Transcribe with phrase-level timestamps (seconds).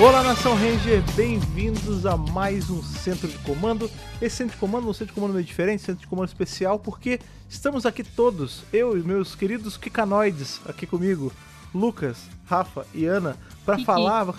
[0.00, 3.88] Olá Nação Ranger, bem-vindos a mais um centro de comando.
[4.20, 6.76] Esse centro de comando é um centro de comando meio diferente, centro de comando especial,
[6.76, 11.32] porque estamos aqui todos, eu e meus queridos Kikanoides, aqui comigo,
[11.72, 14.34] Lucas, Rafa e Ana, para falar.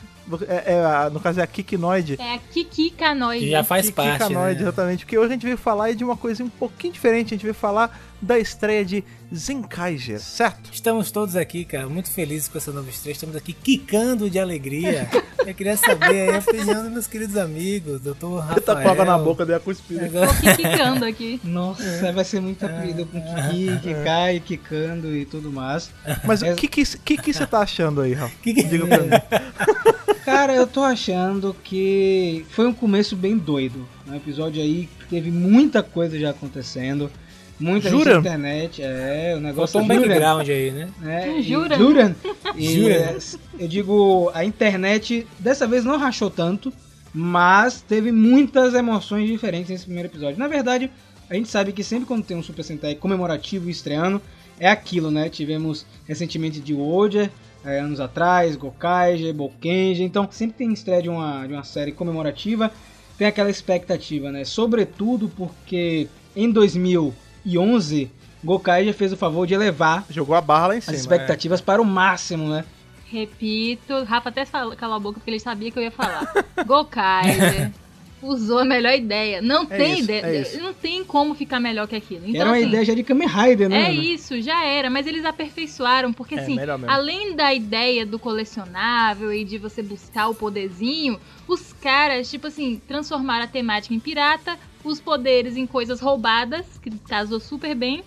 [0.47, 2.17] É, é, no caso é a Kikinoide.
[2.19, 3.45] É a Kikikanoide.
[3.45, 4.33] Que já faz parte.
[4.33, 4.51] Né?
[4.51, 5.05] exatamente.
[5.05, 7.27] Porque hoje a gente veio falar de uma coisa um pouquinho diferente.
[7.27, 9.03] A gente veio falar da estreia de
[9.33, 10.69] Zenkaiger, certo?
[10.71, 13.13] Estamos todos aqui, cara, muito felizes com essa nova estreia.
[13.13, 15.07] Estamos aqui quicando de alegria.
[15.45, 18.61] Eu queria saber a opinião dos meus queridos amigos, doutor Rafael.
[18.61, 20.05] Tá água na boca, deu a cuspida.
[20.05, 20.27] Agora...
[20.27, 21.39] Tô quicando aqui.
[21.43, 25.89] Nossa, vai ser muita comida com Kiki, que cai, quicando e tudo mais.
[26.25, 28.35] Mas o que, que, que, que você tá achando aí, Rafa?
[28.41, 28.63] Que que...
[28.63, 29.09] Diga pra mim.
[30.23, 33.87] Cara, eu tô achando que foi um começo bem doido.
[34.07, 37.09] Um episódio aí que teve muita coisa já acontecendo.
[37.59, 38.03] Muita Jura?
[38.03, 38.81] gente na internet.
[38.83, 40.89] É, o negócio Faltou um background aí, né?
[41.03, 41.75] É, Jura?
[41.75, 42.15] E, Jura?
[42.55, 42.93] E, Jura?
[42.93, 43.17] é,
[43.59, 46.71] eu digo, a internet dessa vez não rachou tanto,
[47.13, 50.37] mas teve muitas emoções diferentes nesse primeiro episódio.
[50.37, 50.91] Na verdade,
[51.29, 54.21] a gente sabe que sempre quando tem um Super Sentai comemorativo e estreando,
[54.59, 55.29] é aquilo, né?
[55.29, 57.31] Tivemos recentemente de Woja,
[57.67, 62.71] é, anos atrás, Gokaiger, Bokenji, então sempre tem estreia de uma, de uma série comemorativa,
[63.17, 64.45] tem aquela expectativa, né?
[64.45, 68.09] Sobretudo porque em 2011,
[68.43, 70.95] Gokaiger fez o favor de elevar Jogou a barra lá em as cima.
[70.95, 70.99] é.
[70.99, 72.63] expectativas para o máximo, né?
[73.09, 76.31] Repito, Rafa até fala- calou a boca porque ele sabia que eu ia falar.
[76.65, 77.71] Gokaiser
[78.21, 79.41] usou a melhor ideia.
[79.41, 80.47] Não É tem isso, ideia.
[80.47, 80.57] é.
[80.57, 82.23] Não tem como ficar melhor que aquilo.
[82.25, 83.83] Então, Era uma assim, ideia já de Kamen Rider, né?
[83.87, 89.31] É isso, já era, mas eles aperfeiçoaram, porque É, assim, além da ideia do colecionável
[89.33, 94.57] e de você buscar o poderzinho, os caras, tipo assim, transformaram a temática em pirata,
[94.83, 98.03] os poderes em coisas roubadas, que casou super bem,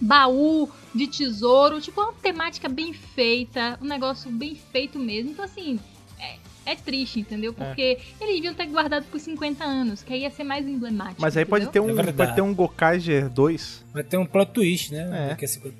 [0.00, 5.30] baú de tesouro, tipo, uma temática bem feita, um negócio bem feito mesmo.
[5.30, 5.78] Então, assim,
[6.66, 7.52] é, é triste, entendeu?
[7.52, 11.20] Porque eles deviam ter guardado por 50 anos, que aí ia ser mais emblemático.
[11.20, 13.84] Mas aí pode ter um, É pode ter um Gokaiger 2.
[13.92, 15.26] Vai ter um plot twist, né?
[15.26, 15.28] É.
[15.30, 15.72] Daqui a cinco,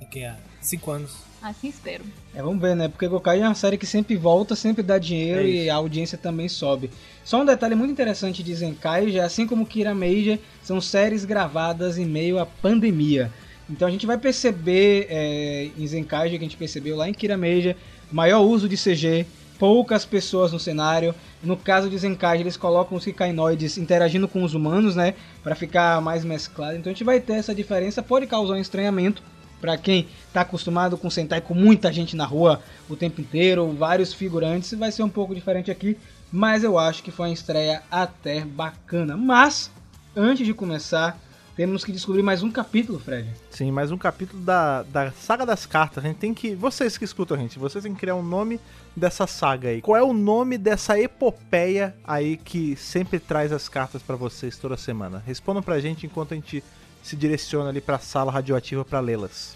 [0.00, 1.30] daqui a cinco anos.
[1.42, 2.04] Assim espero.
[2.34, 2.88] É, vamos ver, né?
[2.88, 6.18] Porque Gokai é uma série que sempre volta, sempre dá dinheiro É e a audiência
[6.18, 6.90] também sobe.
[7.24, 11.96] Só um detalhe muito interessante de Zenkai, já assim como Kira Meija, são séries gravadas
[11.96, 13.32] em meio à pandemia.
[13.70, 17.38] Então a gente vai perceber é, em Zenkai, que a gente percebeu lá em Kira
[17.38, 17.74] Meija,
[18.12, 19.24] maior uso de CG,
[19.60, 21.14] poucas pessoas no cenário.
[21.42, 25.14] No caso de Zenkai, eles colocam os Kikainoides interagindo com os humanos, né?
[25.42, 26.78] Pra ficar mais mesclado.
[26.78, 29.22] Então a gente vai ter essa diferença, pode causar um estranhamento.
[29.60, 34.14] Pra quem tá acostumado com Sentai com muita gente na rua o tempo inteiro, vários
[34.14, 35.98] figurantes, vai ser um pouco diferente aqui,
[36.32, 39.18] mas eu acho que foi uma estreia até bacana.
[39.18, 39.70] Mas,
[40.16, 41.20] antes de começar,
[41.60, 43.28] temos que descobrir mais um capítulo, Fred.
[43.50, 46.02] Sim, mais um capítulo da, da saga das cartas.
[46.02, 46.54] A gente tem que.
[46.54, 48.58] Vocês que escutam a gente, vocês têm que criar um nome
[48.96, 49.82] dessa saga aí.
[49.82, 54.74] Qual é o nome dessa epopeia aí que sempre traz as cartas pra vocês toda
[54.74, 55.22] semana?
[55.26, 56.64] Respondam pra gente enquanto a gente
[57.02, 59.54] se direciona ali pra sala radioativa pra lê-las.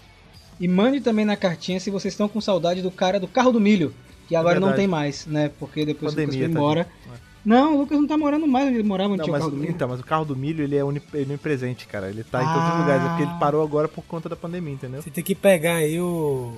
[0.59, 3.59] E mande também na cartinha se vocês estão com saudade do cara do carro do
[3.59, 3.91] milho,
[4.27, 4.81] que agora não verdade.
[4.83, 5.49] tem mais, né?
[5.59, 6.83] Porque depois o Lucas Pandemia, foi tá embora.
[6.83, 7.24] gente?
[7.45, 9.41] Não, o Lucas não tá morando mais onde ele morava, onde Não, tinha o mas,
[9.43, 9.71] carro do milho.
[9.71, 12.09] então, mas o carro do milho ele é onipresente, cara.
[12.09, 12.77] Ele tá em todos os Ah.
[12.79, 15.01] lugares, é porque ele parou agora por conta da pandemia, entendeu?
[15.03, 16.51] Você tem que pegar aí o,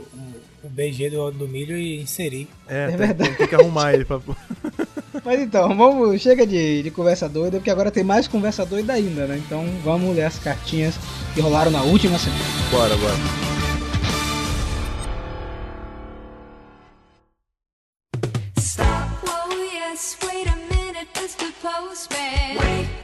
[0.64, 2.48] o, BG do, do milho e inserir.
[2.70, 3.36] É, tem, verdade.
[3.36, 4.20] tem que arrumar ele pra.
[5.26, 9.26] Mas então, vamos, chega de, de conversa doida, porque agora tem mais conversa doida ainda,
[9.28, 9.42] né?
[9.46, 10.96] Então vamos ler as cartinhas
[11.34, 12.42] que rolaram na última semana.
[12.72, 13.16] Bora, bora.
[19.74, 20.67] Yes, wait a minute.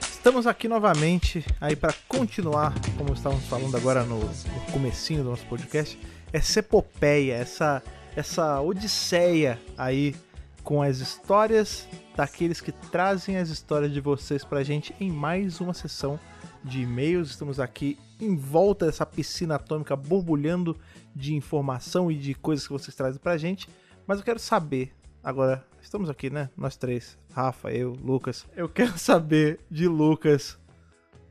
[0.02, 5.46] Estamos aqui novamente aí para continuar, como estávamos falando agora no, no comecinho do nosso
[5.46, 6.00] podcast,
[6.32, 7.84] essa epopeia, essa
[8.16, 10.16] essa odisseia aí
[10.64, 15.74] com as histórias daqueles que trazem as histórias de vocês pra gente em mais uma
[15.74, 16.20] sessão
[16.64, 17.32] de e-mails.
[17.32, 20.78] Estamos aqui em volta dessa piscina atômica borbulhando
[21.16, 23.68] de informação e de coisas que vocês trazem pra gente.
[24.08, 24.94] Mas eu quero saber,
[25.24, 26.50] agora estamos aqui, né?
[26.58, 28.48] Nós três, Rafa, eu, Lucas.
[28.56, 30.58] Eu quero saber de Lucas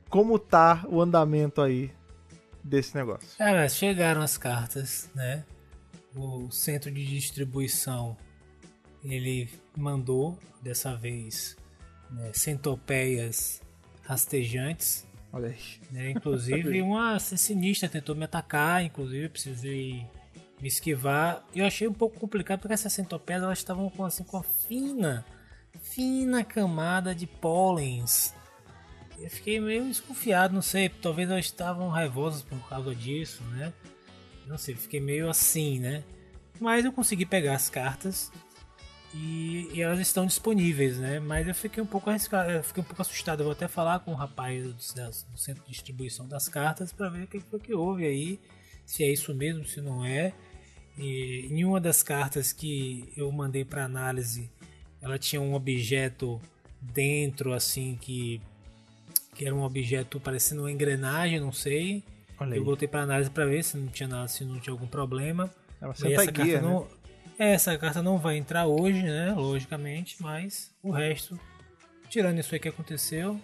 [0.09, 1.91] como tá o andamento aí
[2.63, 3.37] desse negócio.
[3.39, 5.45] Cara, chegaram as cartas, né?
[6.15, 8.17] O centro de distribuição
[9.03, 11.57] ele mandou dessa vez
[12.11, 13.61] né, centopeias
[14.03, 15.59] rastejantes, Olha aí.
[15.91, 16.11] né?
[16.11, 20.07] Inclusive uma sinistra tentou me atacar, inclusive eu precisei
[20.63, 21.45] me esquivar.
[21.53, 25.27] Eu achei um pouco complicado porque essas centopeias elas estavam com assim com fina,
[25.83, 28.33] fina camada de pólens
[29.19, 33.73] Eu fiquei meio desconfiado, não sei, talvez eles estavam raivosos por causa disso, né?
[34.47, 36.05] Não sei, fiquei meio assim, né?
[36.61, 38.31] Mas eu consegui pegar as cartas
[39.15, 41.19] e, e elas estão disponíveis, né?
[41.19, 43.41] Mas eu fiquei um pouco arriscado, fiquei um pouco assustado.
[43.41, 47.09] Eu vou até falar com o rapaz do, do centro de distribuição das cartas para
[47.09, 48.41] ver o que foi que houve aí,
[48.87, 50.33] se é isso mesmo, se não é.
[50.99, 54.51] E em uma das cartas que eu mandei para análise,
[55.01, 56.41] ela tinha um objeto
[56.81, 58.41] dentro, assim, que,
[59.35, 62.03] que era um objeto parecendo uma engrenagem, não sei.
[62.57, 65.51] Eu voltei para análise para ver se não tinha nada, se não tinha algum problema.
[65.81, 66.73] É uma E santa essa guia, carta né?
[66.75, 66.89] não,
[67.39, 69.33] é, essa carta não vai entrar hoje, né?
[69.33, 71.39] Logicamente, mas o resto,
[72.11, 73.41] tirando isso aí que aconteceu,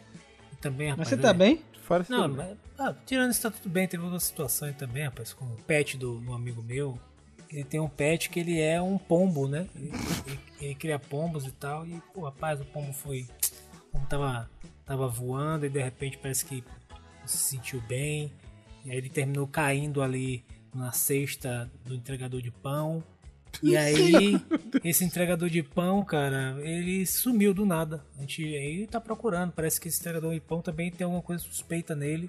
[0.60, 1.62] também, Mas rapaz, você tá é- bem?
[1.82, 3.88] Fora Não, mas, ah, tirando isso tá tudo bem.
[3.88, 6.98] Teve outra situação aí também, rapaz, com o pet do um amigo meu.
[7.50, 9.66] Ele tem um pet que ele é um pombo, né?
[9.74, 9.90] Ele,
[10.26, 11.86] ele- ele cria pombos e tal.
[11.86, 13.26] E, pô, rapaz, o pombo foi.
[13.88, 14.50] O pombo tava,
[14.84, 16.62] tava voando e de repente parece que
[17.24, 18.30] se sentiu bem.
[18.84, 23.02] E aí ele terminou caindo ali na cesta do entregador de pão.
[23.62, 24.36] E aí,
[24.84, 28.04] esse entregador de pão, cara, ele sumiu do nada.
[28.16, 29.52] A gente aí tá procurando.
[29.52, 32.28] Parece que esse entregador de pão também tem alguma coisa suspeita nele.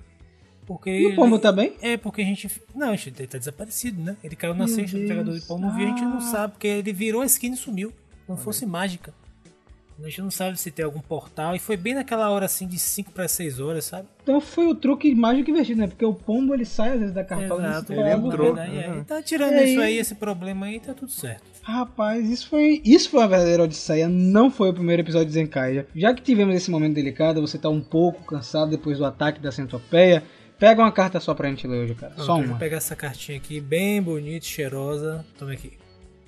[0.69, 1.74] Porque E o pombo ele- tá bem?
[1.81, 2.48] É, porque a gente.
[2.75, 4.16] Não, ele tá desaparecido, né?
[4.24, 6.54] Ele caiu na Meu cesta do entregador de pão, não viu, a gente não sabe,
[6.54, 7.92] porque ele virou a esquina e sumiu.
[8.27, 9.12] Como fosse mágica.
[10.01, 11.56] A gente não sabe se tem algum portal.
[11.56, 14.07] E foi bem naquela hora assim de 5 para 6 horas, sabe?
[14.24, 15.88] Então foi o truque mágico invertido, né?
[15.88, 18.54] Porque o pombo ele sai às vezes da cartola Exato, nesse ele entrou.
[18.56, 18.62] né?
[18.62, 19.04] Aí, aí, Uhum.
[19.04, 19.88] tá tirando E isso aí?
[19.88, 21.44] aí, esse problema aí, tá tudo certo.
[21.63, 25.86] Rapaz, isso foi, isso foi uma verdadeira odisseia, não foi o primeiro episódio de Zenkaija.
[25.94, 29.51] Já que tivemos esse momento delicado, você tá um pouco cansado depois do ataque da
[29.51, 30.24] centopeia,
[30.59, 32.13] pega uma carta só pra gente ler hoje, cara.
[32.17, 32.59] Só Pronto, eu Vou uma.
[32.59, 35.25] pegar essa cartinha aqui, bem bonita, cheirosa.
[35.38, 35.73] Toma aqui.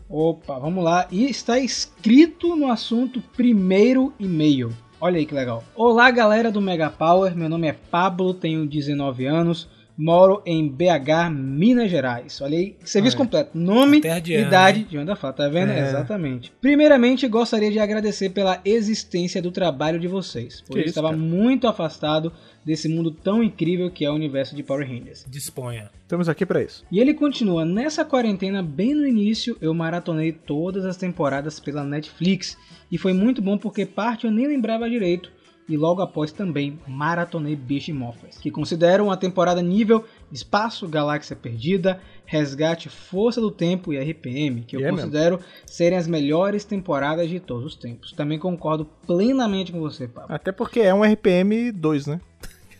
[0.10, 1.08] Opa, vamos lá.
[1.12, 4.72] E está escrito no assunto primeiro e-mail.
[5.00, 5.64] Olha aí que legal.
[5.76, 7.36] Olá, galera do Mega Power.
[7.36, 9.68] Meu nome é Pablo, tenho 19 anos,
[9.98, 12.40] moro em BH, Minas Gerais.
[12.42, 13.26] Olha aí, serviço Olha.
[13.26, 13.58] completo.
[13.58, 15.72] Nome, de idade de onde fala, tá vendo?
[15.72, 15.80] É.
[15.80, 16.52] Exatamente.
[16.62, 21.18] Primeiramente, gostaria de agradecer pela existência do trabalho de vocês, pois estava cara.
[21.20, 22.32] muito afastado
[22.66, 25.26] desse mundo tão incrível que é o universo de Power Rangers.
[25.30, 25.90] Disponha.
[26.04, 26.86] Estamos aqui pra isso.
[26.92, 32.58] E ele continua, nessa quarentena, bem no início, eu maratonei todas as temporadas pela Netflix.
[32.92, 35.32] E foi muito bom porque parte eu nem lembrava direito.
[35.70, 42.02] E logo após também maratonei Beast Morphers, que considero uma temporada nível Espaço, Galáxia Perdida,
[42.26, 44.98] Resgate, Força do Tempo e RPM, que eu E é mesmo.
[44.98, 48.12] considero serem as melhores temporadas de todos os tempos.
[48.12, 50.36] Também concordo plenamente com você, Pablo.
[50.36, 52.20] Até porque é um RPM 2, né?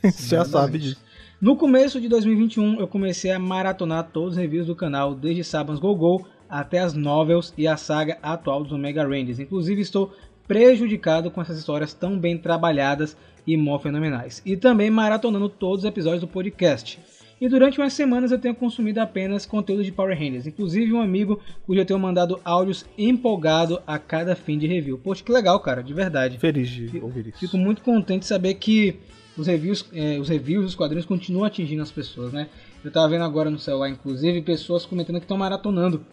[0.04, 1.02] Você já sabe disso.
[1.42, 5.80] No começo de 2021, eu comecei a maratonar todos os reviews do canal, desde Saban's
[5.80, 9.40] Go Go até as novels e a saga atual dos Omega Rangers.
[9.40, 10.14] Inclusive, estou
[10.48, 13.16] prejudicado com essas histórias tão bem trabalhadas
[13.48, 14.42] e mó fenomenais.
[14.46, 17.00] E também maratonando todos os episódios do podcast.
[17.40, 21.40] E durante umas semanas eu tenho consumido apenas conteúdo de Power Rangers, inclusive um amigo
[21.66, 25.00] cujo eu tenho mandado áudios empolgado a cada fim de review.
[25.00, 26.38] Poxa, que legal, cara, de verdade.
[26.38, 27.40] Feliz de ouvir isso.
[27.40, 29.00] Fico muito contente de saber que
[29.42, 32.48] os reviews, eh, os reviews dos quadrinhos continuam atingindo as pessoas, né?
[32.84, 36.06] Eu tava vendo agora no celular, inclusive, pessoas comentando que estão maratonando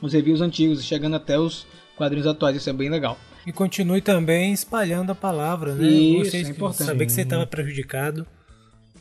[0.00, 1.66] os reviews antigos, chegando até os
[1.96, 2.56] quadrinhos atuais.
[2.56, 3.18] Isso é bem legal.
[3.46, 5.86] E continue também espalhando a palavra, né?
[5.86, 6.86] Isso, é importante.
[6.86, 8.26] Saber que você estava prejudicado.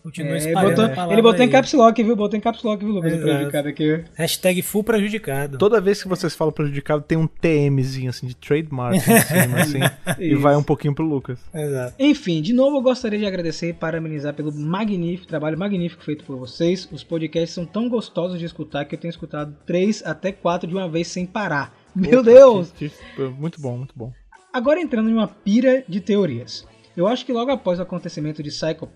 [0.05, 1.13] Continue É, botou, a palavra.
[1.15, 1.49] ele botou em aí.
[1.51, 2.15] caps lock, viu?
[2.15, 3.19] Botou em caps lock, viu, Lucas?
[3.19, 4.03] prejudicado aqui.
[4.13, 5.57] Hashtag full prejudicado.
[5.57, 9.79] Toda vez que vocês falam prejudicado, tem um TMzinho assim de trademark em cima, assim,
[10.23, 11.39] e vai um pouquinho pro Lucas.
[11.51, 11.95] Exato.
[11.97, 16.37] Enfim, de novo eu gostaria de agradecer e parabenizar pelo magnífico trabalho magnífico feito por
[16.37, 16.87] vocês.
[16.91, 20.75] Os podcasts são tão gostosos de escutar que eu tenho escutado três até quatro de
[20.75, 21.75] uma vez sem parar.
[21.95, 22.71] Meu Opa, Deus!
[22.77, 24.11] que- que- Muito bom, muito bom.
[24.53, 26.63] Agora entrando em uma pira de teorias.
[26.95, 28.87] Eu acho que logo após o acontecimento de Psycho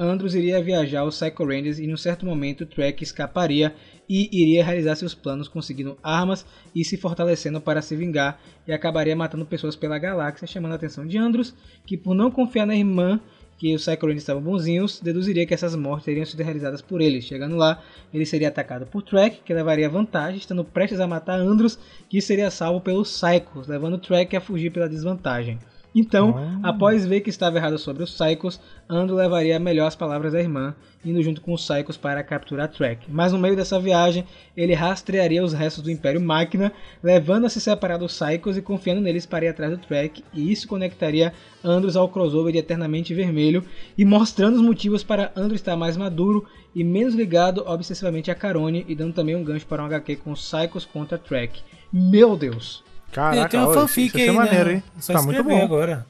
[0.00, 3.74] Andros iria viajar aos Psycho Rangers e em um certo momento Trek escaparia
[4.08, 9.16] e iria realizar seus planos conseguindo armas e se fortalecendo para se vingar e acabaria
[9.16, 11.52] matando pessoas pela galáxia, chamando a atenção de Andros,
[11.84, 13.20] que por não confiar na irmã
[13.58, 17.24] que os Psycho Rangers estavam bonzinhos, deduziria que essas mortes teriam sido realizadas por eles.
[17.24, 17.82] Chegando lá,
[18.14, 21.76] ele seria atacado por Trek, que levaria vantagem, estando prestes a matar Andros,
[22.08, 25.58] que seria salvo pelos Psychos, levando Trek a fugir pela desvantagem.
[25.94, 26.68] Então, Ah.
[26.70, 30.74] após ver que estava errado sobre os Psychos, Andro levaria melhor as palavras da irmã,
[31.04, 33.06] indo junto com os Psychos para capturar Trek.
[33.08, 34.24] Mas no meio dessa viagem,
[34.56, 39.00] ele rastrearia os restos do Império Máquina, levando a se separar dos Psychos e confiando
[39.00, 41.32] neles para ir atrás do Trek, e isso conectaria
[41.64, 43.64] Andros ao crossover de Eternamente Vermelho,
[43.96, 48.84] e mostrando os motivos para Andro estar mais maduro e menos ligado obsessivamente a Carone,
[48.88, 51.60] e dando também um gancho para um HQ com os Psychos contra Trek.
[51.92, 52.84] Meu Deus!
[53.12, 54.74] Caraca, tem uma ó, fanfic isso aí, maneiro, né?
[54.74, 54.82] hein?
[55.00, 55.62] Só Tá muito bom.
[55.62, 56.06] agora.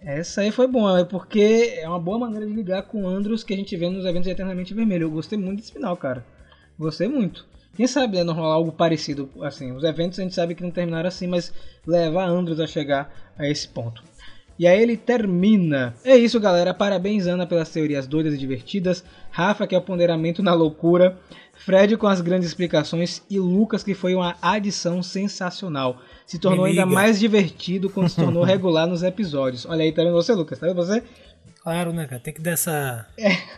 [0.00, 3.52] Essa aí foi boa, é porque é uma boa maneira de ligar com Andros que
[3.52, 5.04] a gente vê nos eventos de Eternamente Vermelho.
[5.04, 6.24] Eu gostei muito desse final, cara.
[6.78, 7.44] Gostei muito.
[7.76, 9.72] Quem sabe né, não rolar algo parecido assim.
[9.72, 11.52] Os eventos a gente sabe que não terminaram assim, mas
[11.86, 14.02] leva Andros a chegar a esse ponto.
[14.58, 15.94] E aí ele termina.
[16.02, 16.72] É isso, galera.
[16.72, 19.04] Parabéns, Ana, pelas teorias doidas e divertidas.
[19.30, 21.18] Rafa, que é o ponderamento na loucura.
[21.52, 23.22] Fred com as grandes explicações.
[23.28, 26.00] E Lucas, que foi uma adição sensacional.
[26.26, 29.64] Se tornou ainda mais divertido quando se tornou regular nos episódios.
[29.66, 30.58] Olha aí, tá vendo você, Lucas?
[30.58, 31.02] Tá vendo você?
[31.62, 32.20] Claro, né, cara?
[32.20, 33.06] Tem que dar essa,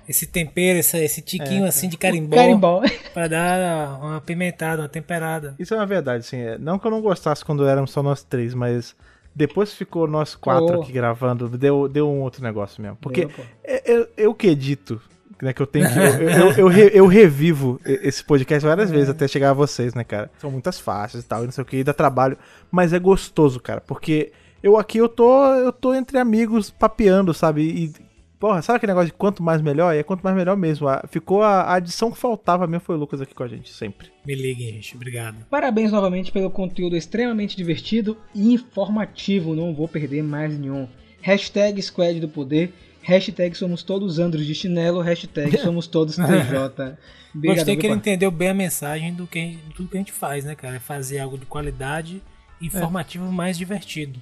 [0.08, 2.82] esse tempero, essa, esse tiquinho assim de carimbó, Carimbó.
[3.12, 5.54] pra dar uma pimentada, uma temperada.
[5.58, 6.38] Isso é uma verdade, assim.
[6.38, 8.94] é, Não que eu não gostasse quando éramos só nós três, mas
[9.34, 10.82] depois que ficou nós quatro Oh.
[10.82, 12.96] aqui gravando, deu, deu um outro negócio mesmo.
[13.00, 13.42] Porque Deu, pô.
[13.64, 15.00] é- eu, eu que edito,
[15.42, 15.52] né?
[15.52, 15.94] Que eu tenho que.
[15.98, 19.94] Eu, eu, eu, re- eu revivo e- esse podcast várias vezes até chegar a vocês,
[19.94, 20.30] né, cara?
[20.38, 22.36] São muitas faixas e tal, e não sei o que, e dá trabalho.
[22.70, 27.62] Mas é gostoso, cara, porque eu aqui eu tô, eu tô entre amigos papeando, sabe?
[27.62, 27.92] E,
[28.40, 29.94] porra, sabe aquele negócio de quanto mais melhor?
[29.94, 30.88] E é quanto mais melhor mesmo.
[30.88, 33.72] A- ficou a, a adição que faltava mesmo foi o Lucas aqui com a gente,
[33.72, 34.08] sempre.
[34.26, 34.96] Me liguem, gente.
[34.96, 35.46] Obrigado.
[35.50, 39.54] Parabéns novamente pelo conteúdo extremamente divertido e informativo.
[39.54, 40.88] Não vou perder mais nenhum.
[41.20, 42.72] Hashtag Squad do Poder.
[43.08, 45.00] Hashtag somos todos Andros de chinelo.
[45.00, 46.26] Hashtag somos todos TJ.
[46.26, 46.98] Obrigado,
[47.34, 50.44] Gostei que ele entendeu bem a mensagem do que, de tudo que a gente faz,
[50.44, 50.76] né, cara?
[50.76, 52.22] É fazer algo de qualidade,
[52.60, 54.20] informativo, mais divertido.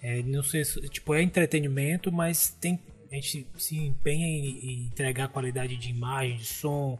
[0.00, 2.78] É, não sei, se- tipo, é entretenimento, mas tem,
[3.10, 6.96] a gente se empenha em, em entregar qualidade de imagem, de som,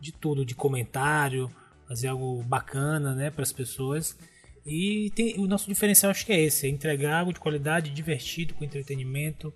[0.00, 1.50] de tudo, de comentário,
[1.86, 4.16] fazer algo bacana, né, para as pessoas.
[4.64, 8.54] E tem, o nosso diferencial acho que é esse, é entregar algo de qualidade, divertido,
[8.54, 9.52] com entretenimento,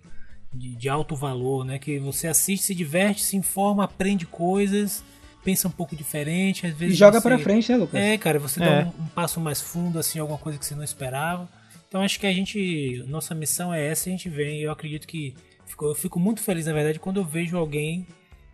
[0.54, 1.78] de, de alto valor, né?
[1.78, 5.02] Que você assiste, se diverte, se informa, aprende coisas,
[5.44, 8.00] pensa um pouco diferente, às E vezes joga você- pra frente, né, Lucas?
[8.00, 8.66] É, cara, você É.
[8.84, 11.48] dá um, um passo mais fundo, assim, alguma coisa que você não esperava.
[11.88, 14.60] Então acho que a gente, nossa missão é essa, e a gente vem.
[14.60, 15.34] e Eu acredito que
[15.66, 18.06] ficou- eu fico muito feliz, na verdade, quando eu vejo alguém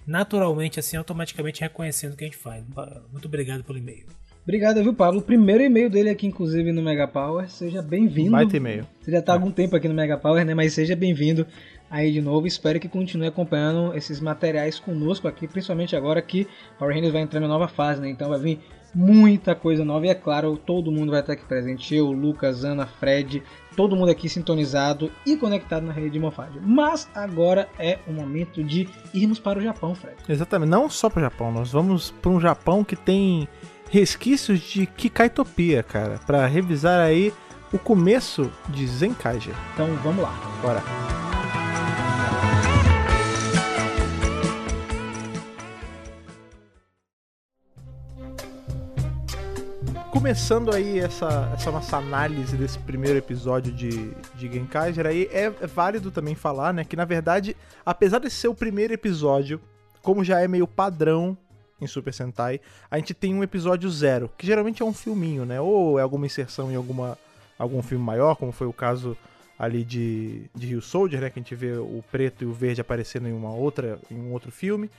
[0.07, 2.65] naturalmente, assim, automaticamente reconhecendo o que a gente faz.
[3.13, 4.07] Muito obrigado pelo e-mail.
[4.43, 5.21] Obrigado, viu, Pablo?
[5.21, 7.49] O primeiro e-mail dele aqui, inclusive, no Mega Power.
[7.49, 8.33] Seja bem-vindo.
[8.33, 8.87] Baita e-mail.
[9.01, 10.55] Você já tá há algum tempo aqui no Mega Power, né?
[10.55, 11.47] Mas seja bem-vindo
[11.91, 12.47] aí de novo.
[12.47, 16.47] Espero que continue acompanhando esses materiais conosco aqui, principalmente agora que
[16.79, 18.09] Power Rangers vai entrar na nova fase, né?
[18.09, 18.61] Então vai vir
[18.95, 21.95] muita coisa nova e é claro, todo mundo vai estar aqui presente.
[21.95, 23.43] Eu, Lucas, Ana, Fred,
[23.77, 26.59] todo mundo aqui sintonizado e conectado na rede de Mofad.
[26.63, 30.17] Mas agora é o momento de irmos para o Japão, Fred.
[30.29, 33.49] Exatamente, não só pro Japão, nós vamos para um Japão que tem
[33.91, 37.33] resquícios de Kikaitopia, cara, Pra revisar aí
[37.73, 39.55] o começo de Zenkaiger.
[39.75, 40.33] Então vamos lá.
[40.63, 41.20] Bora.
[50.11, 55.67] Começando aí essa, essa nossa análise desse primeiro episódio de, de Genkaiger aí, é, é
[55.69, 59.61] válido também falar, né, que na verdade, apesar de ser o primeiro episódio,
[60.03, 61.39] como já é meio padrão
[61.81, 65.61] em Super Sentai, a gente tem um episódio zero, que geralmente é um filminho, né,
[65.61, 67.17] ou é alguma inserção em alguma,
[67.57, 69.17] algum filme maior, como foi o caso
[69.57, 72.81] ali de, de Rio Soldier, né, que a gente vê o preto e o verde
[72.81, 74.91] aparecendo em uma outra, em um outro filme.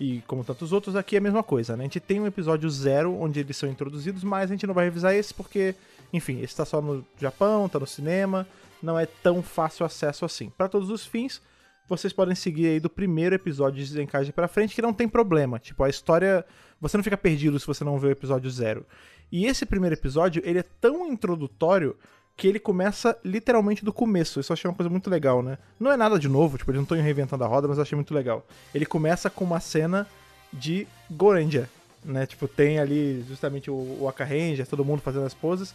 [0.00, 1.82] E como tantos outros, aqui é a mesma coisa, né?
[1.82, 4.86] A gente tem um episódio zero onde eles são introduzidos, mas a gente não vai
[4.86, 5.74] revisar esse porque,
[6.10, 8.48] enfim, esse tá só no Japão, tá no cinema,
[8.82, 10.48] não é tão fácil acesso assim.
[10.56, 11.42] Para todos os fins,
[11.86, 15.58] vocês podem seguir aí do primeiro episódio de Zenkaiger pra frente, que não tem problema.
[15.58, 16.46] Tipo, a história.
[16.80, 18.86] Você não fica perdido se você não vê o episódio zero.
[19.30, 21.94] E esse primeiro episódio, ele é tão introdutório
[22.40, 24.40] que ele começa literalmente do começo.
[24.40, 25.58] Isso eu achei uma coisa muito legal, né?
[25.78, 27.94] Não é nada de novo, tipo, eles não estão reinventando a roda, mas eu achei
[27.94, 28.44] muito legal.
[28.74, 30.06] Ele começa com uma cena
[30.52, 31.68] de Goranger,
[32.04, 32.24] né?
[32.26, 35.74] Tipo, tem ali justamente o, Aka Ranger, todo mundo fazendo as poses.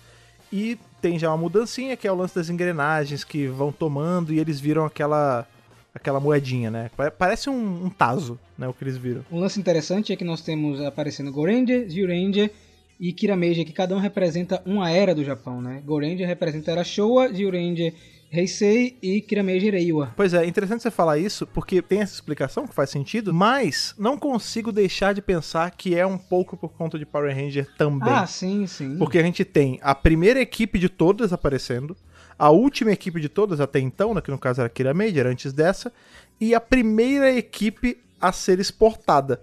[0.52, 4.40] E tem já uma mudancinha, que é o lance das engrenagens que vão tomando e
[4.40, 5.48] eles viram aquela
[5.94, 6.90] aquela moedinha, né?
[6.98, 8.68] Pa- Parece um, um taso, né?
[8.68, 9.24] O que eles viram.
[9.32, 12.52] Um lance interessante é que nós temos aparecendo Goranger, Zyuranger
[13.00, 15.82] e Kirameija, que cada um representa uma era do Japão, né?
[15.86, 17.94] Goranger representa a era Showa, Zyuranger
[18.32, 20.14] Heisei e Kirameija Reiwa.
[20.16, 24.18] Pois é, interessante você falar isso, porque tem essa explicação que faz sentido, mas não
[24.18, 28.14] consigo deixar de pensar que é um pouco por conta de Power Ranger também.
[28.14, 28.98] Ah, sim, sim.
[28.98, 31.96] Porque a gente tem a primeira equipe de todas aparecendo,
[32.38, 35.54] a última equipe de todas até então, né, que no caso era Kira Major, antes
[35.54, 35.92] dessa,
[36.40, 39.42] e a primeira equipe a ser exportada,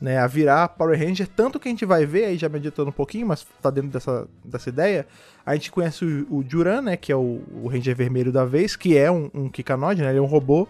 [0.00, 2.92] né, a virar Power Ranger, tanto que a gente vai ver, aí já meditando um
[2.92, 5.06] pouquinho, mas tá dentro dessa, dessa ideia,
[5.44, 8.76] a gente conhece o, o Juran, né, que é o, o Ranger vermelho da vez,
[8.76, 10.68] que é um, um Kikanoid, né, ele é um robô,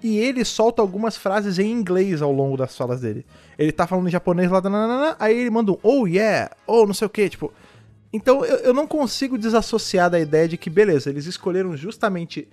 [0.00, 3.26] e ele solta algumas frases em inglês ao longo das falas dele.
[3.58, 6.94] Ele tá falando em japonês lá, nananana, aí ele manda um oh yeah, oh não
[6.94, 7.52] sei o que, tipo...
[8.12, 12.48] Então eu, eu não consigo desassociar da ideia de que, beleza, eles escolheram justamente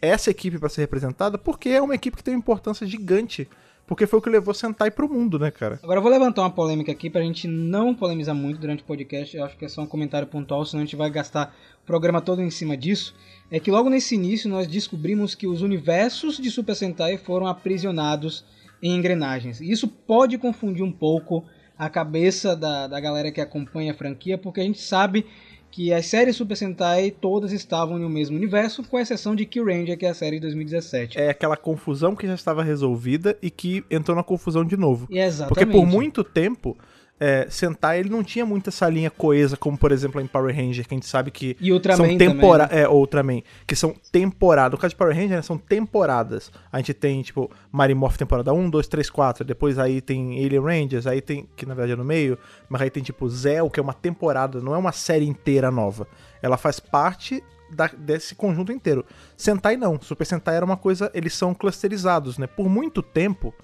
[0.00, 3.48] essa equipe pra ser representada, porque é uma equipe que tem uma importância gigante.
[3.90, 5.80] Porque foi o que levou Sentai pro mundo, né, cara?
[5.82, 9.36] Agora eu vou levantar uma polêmica aqui pra gente não polemizar muito durante o podcast.
[9.36, 12.20] Eu acho que é só um comentário pontual, senão a gente vai gastar o programa
[12.20, 13.16] todo em cima disso.
[13.50, 18.44] É que logo nesse início nós descobrimos que os universos de Super Sentai foram aprisionados
[18.80, 19.60] em engrenagens.
[19.60, 21.44] E isso pode confundir um pouco
[21.76, 25.26] a cabeça da, da galera que acompanha a franquia, porque a gente sabe
[25.70, 30.06] que as séries Super Sentai todas estavam no mesmo universo, com exceção de Kyuranger, que
[30.06, 31.18] é a série de 2017.
[31.18, 35.06] É aquela confusão que já estava resolvida e que entrou na confusão de novo.
[35.10, 35.48] Exatamente.
[35.48, 36.76] Porque por muito tempo,
[37.20, 40.88] é, Sentai ele não tinha muita essa linha coesa, como por exemplo em Power Ranger,
[40.88, 42.74] que a gente sabe que E Ultraman são temporadas.
[42.76, 42.82] né?
[42.82, 44.72] É, Ultraman, que são temporadas.
[44.72, 46.50] No caso de Power Ranger, né, são temporadas.
[46.72, 49.44] A gente tem, tipo, Marimorph temporada 1, 2, 3, 4.
[49.44, 52.90] Depois aí tem Alien Rangers, aí tem, que na verdade é no meio, mas aí
[52.90, 56.06] tem tipo Zell, que é uma temporada, não é uma série inteira nova.
[56.40, 59.04] Ela faz parte da- desse conjunto inteiro.
[59.36, 60.00] Sentai não.
[60.00, 62.46] Super Sentai era uma coisa, eles são clusterizados, né?
[62.46, 63.54] Por muito tempo,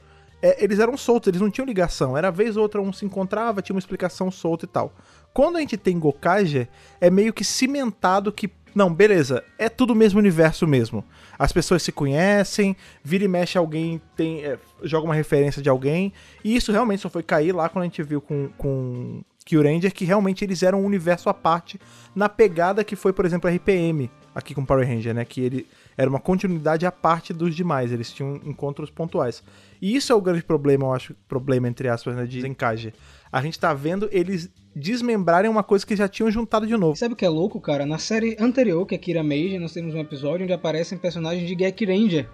[0.43, 2.17] é, eles eram soltos, eles não tinham ligação.
[2.17, 4.93] Era vez ou outra um se encontrava, tinha uma explicação solta e tal.
[5.33, 6.69] Quando a gente tem Gokaiger,
[7.01, 11.05] é meio que cimentado que, não, beleza, é tudo o mesmo universo mesmo.
[11.39, 16.13] As pessoas se conhecem, vira e mexe alguém, tem, é, joga uma referência de alguém.
[16.45, 20.05] E isso realmente só foi cair lá quando a gente viu com, com Kyuranger, que
[20.05, 21.81] realmente eles eram um universo à parte,
[22.15, 25.25] na pegada que foi, por exemplo, RPM, aqui com Power Ranger, né?
[25.25, 29.43] Que ele era uma continuidade à parte dos demais, eles tinham encontros pontuais.
[29.81, 32.93] E isso é o grande problema, eu acho, problema entre aspas, né, de Zenkaiger.
[33.33, 36.97] A gente tá vendo eles desmembrarem uma coisa que já tinham juntado de novo.
[36.97, 37.87] sabe o que é louco, cara?
[37.87, 41.55] Na série anterior, que é Kira Meiji, nós temos um episódio onde aparecem personagens de
[41.55, 42.29] Gek Ranger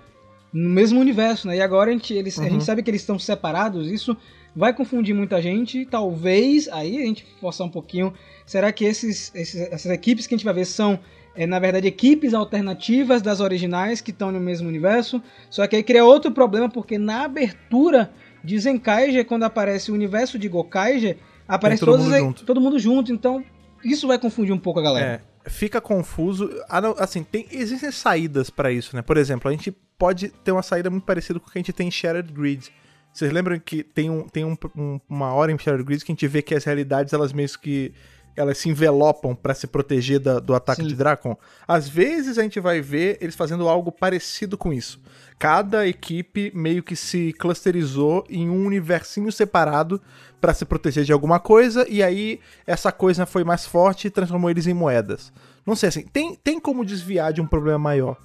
[0.52, 1.56] no mesmo universo, né?
[1.56, 2.50] E agora a gente, eles, a Uhum.
[2.50, 4.16] gente sabe que eles estão separados, isso
[4.54, 5.86] vai confundir muita gente.
[5.86, 8.12] Talvez, aí a gente forçar um pouquinho,
[8.44, 10.98] será que esses, esses- essas equipes que a gente vai ver são,
[11.34, 15.22] é, na verdade, equipes alternativas das originais que estão no mesmo universo?
[15.50, 18.10] Só que aí cria outro problema, porque na abertura
[18.44, 21.16] de Zenkaiger, quando aparece o universo de Gokaiger,
[21.48, 22.44] aparece todo todos mundo junto.
[22.44, 23.44] todo mundo junto, então
[23.84, 25.22] isso vai confundir um pouco a galera.
[25.44, 26.50] É, fica confuso.
[26.68, 29.02] Ah, assim, tem, existem saídas pra isso, né?
[29.02, 31.72] Por exemplo, a gente pode ter uma saída muito parecida com o que a gente
[31.72, 32.68] tem em Shattered Grid.
[33.12, 36.14] Vocês lembram que tem, um, tem um- um- uma hora em Shattered Grid que a
[36.14, 37.92] gente vê que as realidades, elas meio que
[38.36, 40.88] elas se envelopam pra se proteger da- do ataque Sim.
[40.88, 41.36] de Dracon?
[41.66, 45.00] Às vezes a gente vai ver eles fazendo algo parecido com isso.
[45.38, 50.00] Cada equipe meio que se clusterizou em um universinho separado
[50.40, 54.50] pra se proteger de alguma coisa e aí essa coisa foi mais forte e transformou
[54.50, 55.32] eles em moedas.
[55.66, 58.16] Não sei assim, tem, tem como desviar de um problema maior.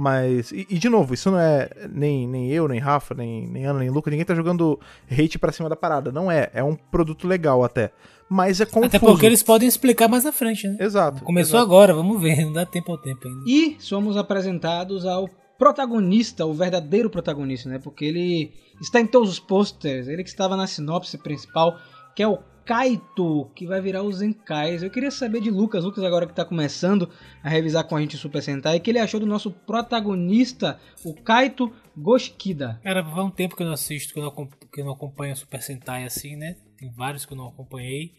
[0.00, 3.66] Mas, e, e, de novo, isso não é nem, nem eu, nem Rafa, nem, nem
[3.66, 4.78] Ana, nem Luca, ninguém tá jogando
[5.10, 6.12] hate pra cima da parada.
[6.12, 7.90] Não é, é um produto legal até.
[8.30, 8.86] Mas é confuso.
[8.86, 10.76] Até porque eles podem explicar mais na frente, né?
[10.78, 11.24] Exato.
[11.24, 11.68] Começou exato.
[11.68, 13.42] agora, vamos ver, não dá tempo ao tempo ainda.
[13.44, 17.80] E somos apresentados ao protagonista, o verdadeiro protagonista, né?
[17.80, 21.76] Porque ele está em todos os posters, ele que estava na sinopse principal,
[22.14, 24.82] que é o Kaito, que vai virar os Zenkais.
[24.82, 27.08] Eu queria saber de Lucas, Lucas agora que está começando
[27.42, 30.78] a revisar com a gente o Super Sentai, o que ele achou do nosso protagonista,
[31.02, 32.78] o Kaito Goshikida.
[32.84, 35.34] Cara, faz um tempo que eu não assisto, que eu não, que eu não acompanho
[35.34, 36.56] Super Sentai assim, né?
[36.76, 38.12] Tem vários que eu não acompanhei.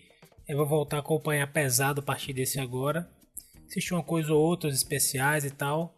[0.48, 3.08] Eu vou voltar a acompanhar pesado a partir desse agora.
[3.68, 5.96] Assistir uma coisa ou outra, especiais e tal.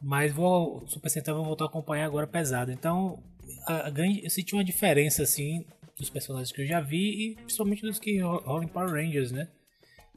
[0.00, 0.88] Mas vou.
[0.88, 2.72] Super Sentai vou voltar a acompanhar agora pesado.
[2.72, 3.22] Então,
[3.66, 3.92] a, a
[4.22, 5.66] eu senti uma diferença assim
[5.98, 9.30] dos personagens que eu já vi e principalmente dos que ro- rolam em Power Rangers,
[9.32, 9.48] né?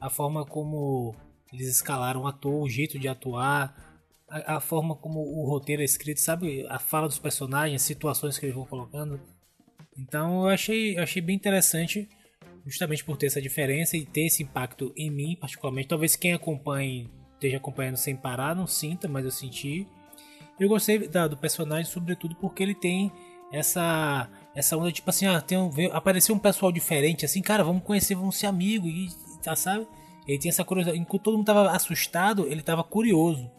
[0.00, 1.14] A forma como
[1.52, 3.74] eles escalaram o ator, o jeito de atuar,
[4.28, 6.66] a, a forma como o roteiro é escrito, sabe?
[6.68, 9.20] A fala dos personagens, as situações que eles vão colocando.
[9.96, 12.08] Então eu achei, eu achei bem interessante,
[12.66, 15.88] justamente por ter essa diferença e ter esse impacto em mim, particularmente.
[15.88, 19.86] Talvez quem acompanhe, esteja acompanhando sem parar, não sinta, mas eu senti.
[20.58, 23.10] Eu gostei da- do personagem, sobretudo porque ele tem
[23.52, 27.62] essa essa onda tipo assim, ah, tem um, veio- apareceu um pessoal diferente, assim, cara,
[27.62, 29.08] vamos conhecer, vamos ser amigos, e
[29.42, 29.86] tá, sabe?
[30.26, 33.50] Ele tinha essa curiosidade, enquanto todo mundo tava assustado, ele tava curioso.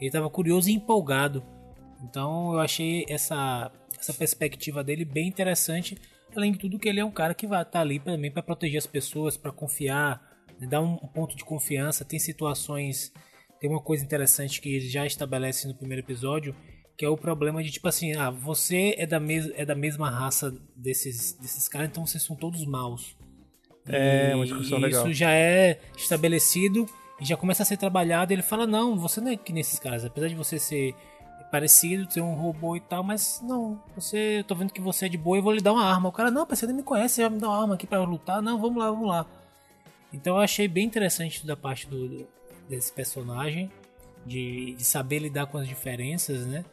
[0.00, 1.42] Ele tava curioso e empolgado.
[2.02, 5.96] Então eu achei essa, essa perspectiva dele bem interessante.
[6.36, 8.78] Além de tudo que ele é um cara que vai estar ali também para proteger
[8.78, 10.20] as pessoas, para confiar,
[10.60, 12.04] né, dar um ponto de confiança.
[12.04, 13.10] Tem situações,
[13.58, 16.54] tem uma coisa interessante que ele já estabelece no primeiro episódio,
[16.98, 20.10] que é o problema de tipo assim, ah, você é da, mes é da mesma
[20.10, 23.16] raça desses, desses caras, então vocês são todos maus.
[23.86, 25.12] É, E uma discussão isso legal.
[25.12, 26.86] já é estabelecido
[27.20, 28.32] e já começa a ser trabalhado.
[28.32, 30.94] Ele fala: Não, você não é que nesses caras, apesar de você ser
[31.50, 35.08] parecido, ser um robô e tal, mas não, você, eu tô vendo que você é
[35.08, 36.08] de boa e vou lhe dar uma arma.
[36.08, 38.02] O cara, não, você nem me conhece, você vai me dar uma arma aqui pra
[38.04, 38.42] lutar?
[38.42, 39.24] Não, vamos lá, vamos lá.
[40.12, 42.26] Então eu achei bem interessante da parte do,
[42.68, 43.70] desse personagem.
[44.26, 46.64] de, de saber lidar com as diferenças, né?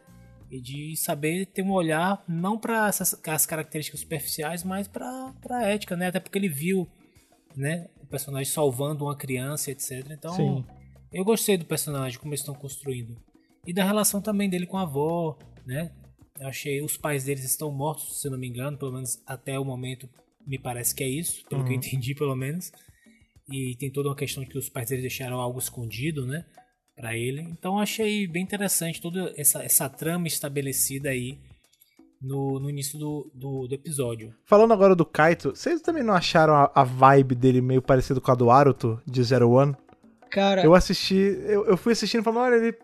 [0.55, 5.95] E de saber ter um olhar não para as características superficiais, mas para a ética,
[5.97, 6.07] né?
[6.07, 6.87] Até porque ele viu,
[7.55, 7.87] né?
[8.01, 10.07] O personagem salvando uma criança, etc.
[10.11, 10.65] Então, Sim.
[11.11, 13.17] eu gostei do personagem, como eles estão construindo.
[13.67, 15.91] E da relação também dele com a avó, né?
[16.39, 19.65] Eu achei os pais deles estão mortos, se não me engano, pelo menos até o
[19.65, 20.09] momento
[20.45, 21.83] me parece que é isso, pelo que eu Uhum.
[21.83, 22.71] entendi pelo menos.
[23.49, 26.45] E tem toda uma questão de que os pais deles deixaram algo escondido, né?
[26.95, 27.41] Pra ele.
[27.41, 31.37] Então eu achei bem interessante toda essa, essa trama estabelecida aí
[32.21, 34.33] no, no início do, do, do episódio.
[34.45, 38.31] Falando agora do Kaito, vocês também não acharam a, a vibe dele meio parecido com
[38.31, 39.75] a do Aruto, de Zero One?
[40.31, 42.75] Cara, Eu assisti, eu, eu fui assistindo e falando, olha, ele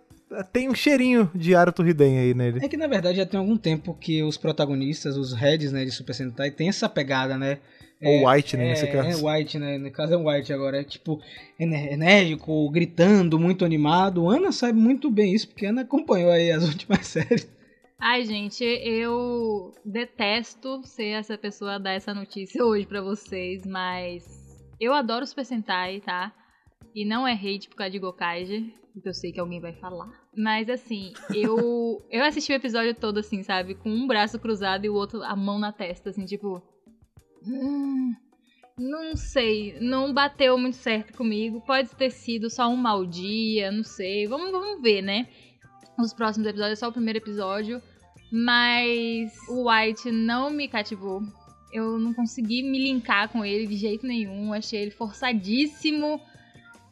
[0.54, 2.60] tem um cheirinho de Aruto Hiden aí nele.
[2.64, 5.92] É que na verdade já tem algum tempo que os protagonistas, os heads, né, de
[5.92, 7.60] Super Sentai, tem essa pegada, né?
[8.04, 9.26] Ou White, né, é, nesse caso.
[9.26, 9.78] É White, né?
[9.78, 10.82] No caso é White agora.
[10.82, 11.22] É tipo,
[11.60, 14.30] enérgico, gritando, muito animado.
[14.30, 17.48] Ana sabe muito bem isso, porque Ana acompanhou aí as últimas séries.
[18.00, 24.26] Ai, gente, eu detesto ser essa pessoa a dar essa notícia hoje pra vocês, mas
[24.80, 26.34] eu adoro Super Sentai, tá?
[26.96, 30.10] E não é hate por causa de Gokaiger, porque eu sei que alguém vai falar.
[30.36, 33.76] Mas assim, eu eu assisti o episódio todo assim, sabe?
[33.76, 36.60] Com um braço cruzado e o outro a mão na testa, assim, tipo.
[37.46, 38.14] "Hum,
[38.78, 41.62] não sei, não bateu muito certo comigo.
[41.62, 44.28] Pode ter sido só um mau dia, não sei.
[44.28, 45.28] Vamos, vamos ver, né?
[46.00, 47.82] Os próximos episódios, é só o primeiro episódio.
[48.32, 51.22] Mas o White não me cativou.
[51.72, 54.54] Eu não consegui me linkar com ele de jeito nenhum.
[54.54, 56.20] Achei ele forçadíssimo.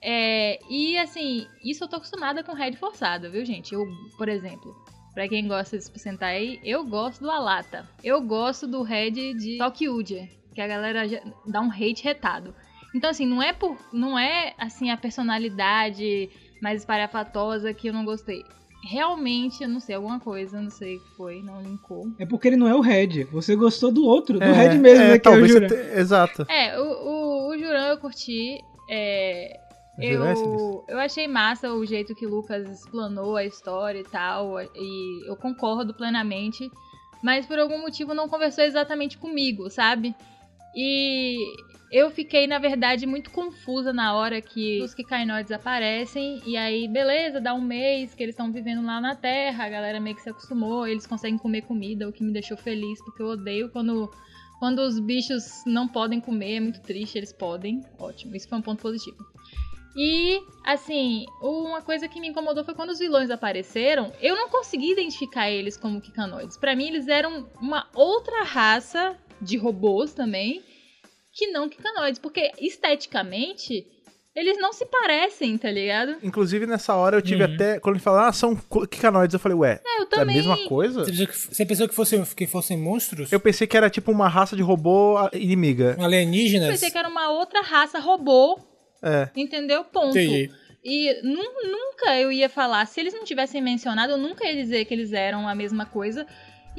[0.02, 3.74] É, e assim, isso eu tô acostumada com Red forçado, viu, gente?
[3.74, 3.86] Eu,
[4.18, 4.76] por exemplo,
[5.14, 7.90] pra quem gosta de Super Sentai, eu gosto do Alata.
[8.04, 12.54] Eu gosto do Red de Tokyuja, que a galera já dá um hate retado.
[12.94, 13.78] Então, assim, não é por.
[13.94, 16.30] Não é assim a personalidade
[16.62, 18.44] mais espalhafatosa que eu não gostei.
[18.84, 22.08] Realmente, eu não sei, alguma coisa, não sei o que foi, não linkou.
[22.18, 23.24] É porque ele não é o Red.
[23.32, 25.20] Você gostou do outro, do É, Red mesmo, é, né?
[25.20, 25.70] Que é o talvez Jura.
[25.70, 26.46] você te- Exato.
[26.50, 28.60] É, o, o, o Juran eu curti.
[28.90, 29.60] É,
[29.98, 34.04] Juran é eu, eu achei massa o jeito que o Lucas explanou a história e
[34.04, 34.62] tal.
[34.76, 36.70] E eu concordo plenamente.
[37.24, 40.14] Mas por algum motivo não conversou exatamente comigo, sabe?
[40.76, 41.38] E
[41.92, 46.42] eu fiquei, na verdade, muito confusa na hora que os Kikainoides aparecem.
[46.46, 49.66] E aí, beleza, dá um mês que eles estão vivendo lá na Terra.
[49.66, 50.88] A galera meio que se acostumou.
[50.88, 54.10] Eles conseguem comer comida, o que me deixou feliz, porque eu odeio quando
[54.60, 57.82] quando os bichos não podem comer, é muito triste, eles podem.
[57.98, 59.18] Ótimo, isso foi um ponto positivo.
[59.96, 64.92] E, assim, uma coisa que me incomodou foi quando os vilões apareceram, eu não consegui
[64.92, 66.58] identificar eles como Kikanoides.
[66.58, 70.62] Pra mim, eles eram uma outra raça de robôs também,
[71.34, 73.86] que não Kikanoides, porque esteticamente
[74.36, 76.18] eles não se parecem, tá ligado?
[76.24, 77.56] Inclusive, nessa hora eu tive Uhum.
[77.56, 77.80] até.
[77.80, 80.36] Quando ele falou, ah, são Kikanoides, eu falei, ué, É, eu é a também.
[80.38, 81.04] mesma coisa?
[81.04, 83.32] Você pensou que, você pensou que, fosse, que fossem monstros?
[83.32, 85.98] Eu pensei que era tipo uma raça de robô ah, inimiga.
[86.00, 86.70] Alienígenas?
[86.70, 88.60] pensei que era uma outra raça robô,
[89.04, 89.30] É.
[89.36, 89.84] entendeu?
[89.84, 90.18] Ponto.
[90.18, 90.52] Entendi.
[90.86, 94.86] E nu- nunca eu ia falar, se eles não tivessem mencionado, eu nunca ia dizer
[94.86, 96.26] que eles eram a mesma coisa.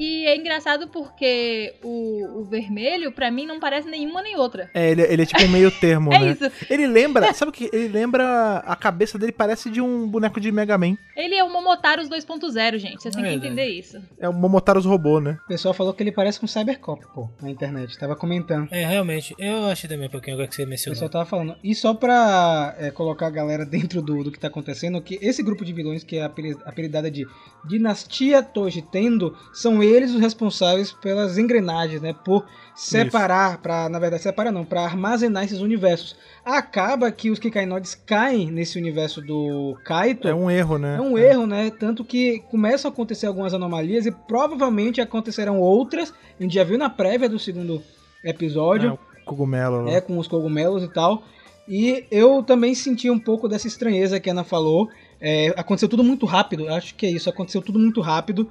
[0.03, 4.71] E é engraçado porque o, o vermelho, pra mim, não parece nenhuma nem outra.
[4.73, 6.31] É, ele, ele é tipo um meio termo, É né?
[6.33, 6.51] isso.
[6.71, 7.69] Ele lembra, sabe o que?
[7.71, 8.59] Ele lembra.
[8.67, 10.97] A cabeça dele parece de um boneco de Mega Man.
[11.15, 13.03] Ele é o Momotaros 2.0, gente.
[13.03, 13.47] Vocês têm que É verdade.
[13.53, 14.01] entender isso.
[14.19, 15.37] É o Momotaros robô, né?
[15.45, 17.99] O pessoal falou que ele parece com Cybercop, pô, na internet.
[17.99, 18.69] Tava comentando.
[18.73, 19.35] É, realmente.
[19.39, 20.95] Eu achei também um pouquinho agora que você O mencionou.
[20.95, 21.57] pessoal tava falando.
[21.63, 25.43] E só pra é, colocar a galera dentro do, do que tá acontecendo, que esse
[25.43, 27.27] grupo de vilões, que é apeli- apelidada de
[27.67, 32.15] Dinastia Toji Tendo, são eles os responsáveis pelas engrenagens, né?
[32.25, 36.17] Por separar, pra, na verdade, separar não, pra armazenar esses universos.
[36.45, 40.27] Acaba que os Kikainoides caem nesse universo do Kaito.
[40.29, 40.97] É um erro, né?
[40.97, 41.71] É um erro, né?
[41.71, 46.13] Tanto que começam a acontecer algumas anomalias e provavelmente acontecerão outras.
[46.39, 47.83] A gente já viu na prévia do segundo
[48.25, 49.85] episódio É, cogumelo.
[49.85, 49.93] lá.
[49.93, 51.23] é, com os cogumelos e tal.
[51.69, 54.89] E eu também senti um pouco dessa estranheza que a Ana falou.
[55.21, 58.49] É, aconteceu tudo muito rápido, acho que é isso, aconteceu tudo muito rápido.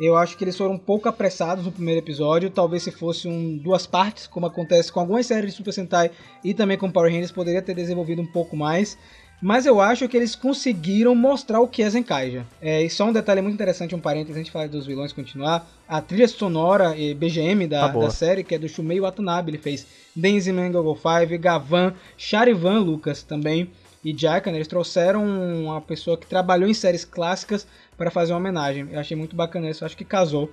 [0.00, 2.48] Eu acho que eles foram um pouco apressados no primeiro episódio.
[2.48, 6.10] Talvez se fosse um duas partes, como acontece com algumas séries de Super Sentai
[6.42, 8.96] e também com Power Rangers, poderia ter desenvolvido um pouco mais.
[9.42, 12.46] Mas eu acho que eles conseguiram mostrar o que é Zenkaija.
[12.62, 15.66] É, e só um detalhe muito interessante, um parênteses, antes de falar dos vilões continuar.
[15.86, 19.58] A trilha sonora e BGM da, Tá da série, que é do Shumei Watanabe, ele
[19.58, 19.86] fez
[20.16, 23.70] Denziman, Google Five, Gavan, Charivan Lucas também
[24.04, 27.66] e Jaikan, eles trouxeram uma pessoa que trabalhou em séries clássicas
[28.00, 28.88] para fazer uma homenagem.
[28.90, 30.50] Eu achei muito bacana isso, acho que casou.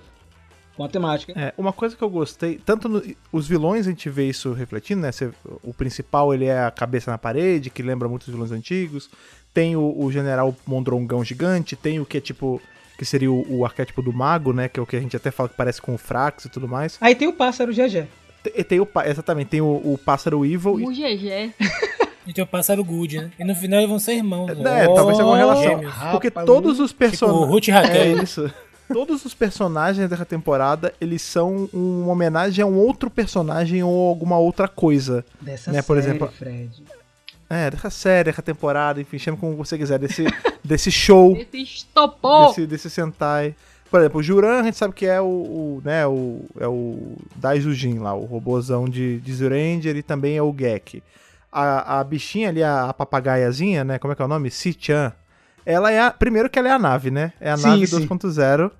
[0.76, 1.32] com a temática.
[1.34, 5.00] É, uma coisa que eu gostei, tanto no- os vilões a gente vê isso refletindo,
[5.02, 5.10] né?
[5.10, 5.32] Você-
[5.64, 9.10] o principal ele é a cabeça na parede, que lembra muito os vilões antigos.
[9.52, 12.62] Tem o, o general Mondrongão gigante, tem o que é tipo.
[12.96, 14.68] Que seria o, o arquétipo do mago, né?
[14.68, 16.68] Que é o que a gente até fala que parece com o Frax e tudo
[16.68, 16.96] mais.
[17.00, 18.06] Aí tem o pássaro GG.
[18.44, 20.78] Tem, tem o, exatamente, tem o, o pássaro Evil.
[20.78, 21.54] e- O GG.
[22.28, 23.30] E tem o pássaro Good, né?
[23.38, 24.46] E no final eles vão ser irmãos.
[24.58, 24.84] né?
[24.84, 25.62] É, talvez tenha alguma relação.
[25.62, 25.94] Gêmeos.
[26.12, 27.46] Porque todos os Tipo, personagens.
[27.48, 28.02] Ruth e Raquel.
[28.02, 28.50] É isso.
[28.92, 34.38] Todos os personagens dessa temporada, eles são uma homenagem a um outro personagem ou alguma
[34.38, 35.22] outra coisa.
[35.40, 36.70] Dessa Né, por série, exemplo- Fred.
[37.50, 40.24] É, dessa série, dessa temporada, enfim, chama como você quiser, desse,
[40.64, 42.48] desse show, Esse estopou.
[42.48, 43.54] desse, desse Sentai.
[43.90, 47.12] Por exemplo, o Juran, a gente sabe que é o, o, né, o, é o
[47.36, 51.02] Daijujin lá, o robozão de, de Zyuranger e também é o Gek.
[51.50, 54.50] A, a bichinha ali, a, a papagaiazinha, né, como é que é o nome?
[54.50, 55.12] Si-chan.
[55.64, 58.06] Ela é a, primeiro que ela é a nave, né, é a Sim, nave sim.
[58.06, 58.70] 2.0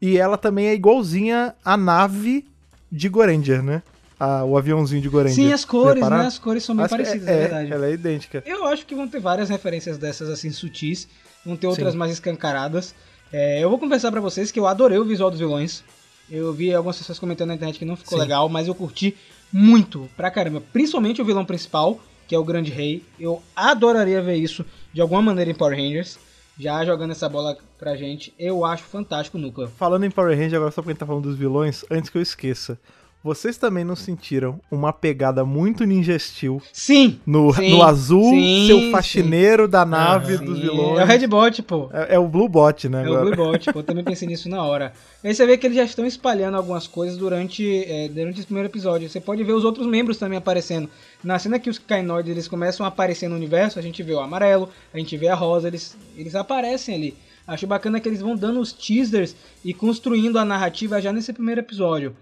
[0.00, 2.44] e ela também é igualzinha à nave
[2.90, 3.82] de Goranger, né,
[4.18, 5.34] a- o aviãozinho de Goranger.
[5.34, 6.22] Sim, as cores, Repararam?
[6.22, 6.28] né?
[6.28, 7.72] As cores são bem Acho que parecidas, é, verdade.
[7.72, 8.42] Ela é idêntica.
[8.46, 11.08] Eu acho que vão ter várias referências dessas assim sutis,
[11.44, 11.98] vão ter outras Sim.
[11.98, 12.94] mais escancaradas.
[13.32, 15.82] É, eu vou confessar pra vocês que eu adorei o visual dos vilões.
[16.30, 18.22] Eu vi algumas pessoas comentando na internet que não ficou Sim.
[18.22, 19.16] legal, mas eu curti
[19.52, 20.62] muito, pra caramba.
[20.72, 23.04] Principalmente o vilão principal, que é o Grande Rei.
[23.18, 26.18] Eu adoraria ver isso de alguma maneira em Power Rangers.
[26.58, 29.68] Já jogando essa bola pra gente, eu acho fantástico o núcleo.
[29.76, 32.16] Falando em Power Ranger, agora só porque a gente tá falando dos vilões, antes que
[32.16, 32.78] eu esqueça.
[33.24, 37.18] Vocês também não sentiram uma pegada muito Ninja Steel Sim!
[37.24, 40.62] no, Sim, no azul, sim, seu faxineiro da nave Sim, dos sim.
[40.64, 41.00] vilões?
[41.00, 41.88] É o Redbot, pô.
[41.90, 43.02] É, é o Blue Bot, né?
[43.02, 43.34] É o agora.
[43.34, 44.92] Blue Bot, pô, eu também pensei nisso na hora.
[45.24, 48.68] Aí você vê que eles já estão espalhando algumas coisas durante, é, durante esse primeiro
[48.68, 49.08] episódio.
[49.08, 50.90] Você pode ver os outros membros também aparecendo.
[51.22, 54.20] Na cena que os Kainoids eles começam a aparecer no universo, a gente vê o
[54.20, 57.14] amarelo, a gente vê a rosa, eles, eles aparecem ali.
[57.46, 59.34] Acho bacana que eles vão dando os teasers
[59.64, 62.14] e construindo a narrativa já nesse primeiro episódio.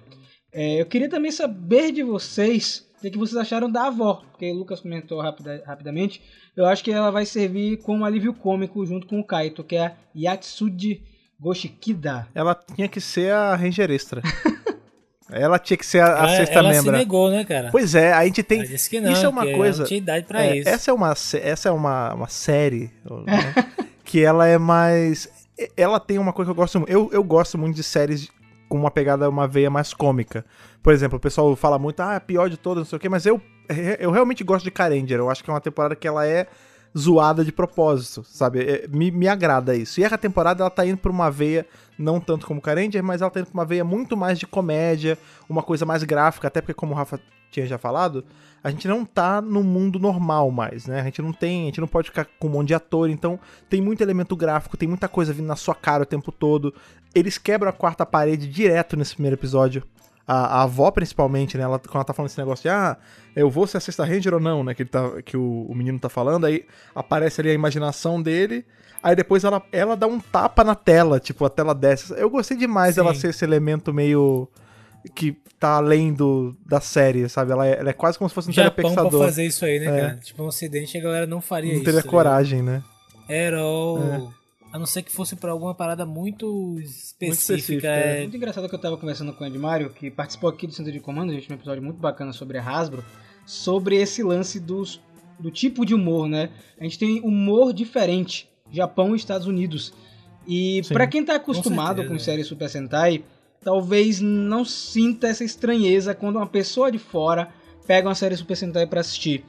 [0.52, 4.50] É, eu queria também saber de vocês o que, que vocês acharam da avó, porque
[4.50, 6.20] o Lucas comentou rapida- rapidamente.
[6.56, 9.86] Eu acho que ela vai servir como alívio cômico junto com o Kaito, que é
[9.86, 11.02] a Yatsuji
[11.40, 12.28] Goshikida.
[12.34, 14.22] Ela tinha que ser a Ranger Extra.
[15.32, 16.98] ela tinha que ser a, a Ela, sexta ela se membra.
[16.98, 17.70] negou, né, cara?
[17.72, 18.58] Pois é, a gente tem.
[18.58, 19.80] Ela disse que não, isso é uma coisa.
[19.80, 20.68] Não tinha idade pra É, isso.
[20.68, 21.10] Essa é uma,
[21.42, 22.90] essa é uma, uma série
[23.26, 23.54] né,
[24.04, 25.28] que ela é mais.
[25.76, 26.92] Ela tem uma coisa que eu gosto muito.
[26.92, 28.28] Eu, eu gosto muito de séries
[28.72, 30.46] com uma pegada, uma veia mais cômica.
[30.82, 33.06] Por exemplo, o pessoal fala muito, ah, a pior de todas, não sei o quê,
[33.06, 33.38] mas eu,
[34.00, 35.18] eu realmente gosto de Carenger.
[35.18, 36.46] Eu acho que é uma temporada que ela é
[36.96, 38.60] zoada de propósito, sabe?
[38.60, 40.00] É, Me, me agrada isso.
[40.00, 41.66] E essa temporada ela tá indo pra uma veia,
[41.98, 45.18] não tanto como Carenger, mas ela tá indo pra uma veia muito mais de comédia,
[45.50, 48.24] uma coisa mais gráfica, até porque, como o Rafa tinha já falado,
[48.64, 51.00] a gente não tá no mundo normal mais, né?
[51.00, 53.38] A gente não tem, a gente não pode ficar com um monte de ator, então
[53.68, 56.72] tem muito elemento gráfico, tem muita coisa vindo na sua cara o tempo todo.
[57.14, 59.82] Eles quebram a quarta parede direto nesse primeiro episódio.
[60.24, 61.64] A, a avó, principalmente, né?
[61.64, 62.96] Ela, quando ela tá falando esse negócio de, ah,
[63.34, 64.74] eu vou ser a sexta ranger ou não, né?
[64.74, 68.64] Que, ele tá, que o, o menino tá falando, aí aparece ali a imaginação dele.
[69.02, 72.14] Aí depois ela, ela dá um tapa na tela, tipo, a tela desce.
[72.16, 73.20] Eu gostei demais dela Sim.
[73.20, 74.48] ser esse elemento meio.
[75.14, 77.52] Que tá além do, da série, sabe?
[77.52, 79.24] Ela é, ela é quase como se fosse um Japão pra telespectador.
[79.24, 80.00] fazer isso aí, né, É.
[80.00, 80.16] cara?
[80.16, 81.84] Tipo, no ocidente a galera não faria Não isso.
[81.84, 82.10] teria tá ligado?
[82.24, 82.82] coragem, né?
[83.28, 83.98] Era o...
[83.98, 84.42] É.
[84.72, 87.54] A não ser que fosse pra alguma parada muito específica.
[87.54, 88.20] específica, é.
[88.22, 90.90] Muito engraçado que eu tava conversando com o Ed Mario, que participou aqui do Centro
[90.90, 93.04] de Comando, a gente tem um episódio muito bacana sobre a Hasbro,
[93.44, 94.98] sobre esse lance dos,
[95.38, 96.48] do tipo de humor, né?
[96.80, 99.92] A gente tem humor diferente, Japão e Estados Unidos.
[100.48, 102.18] E pra quem tá acostumado certeza, com é.
[102.18, 103.22] série Super Sentai,
[103.62, 107.48] talvez não sinta essa estranheza quando uma pessoa de fora
[107.86, 109.44] pega uma série Super Sentai pra assistir.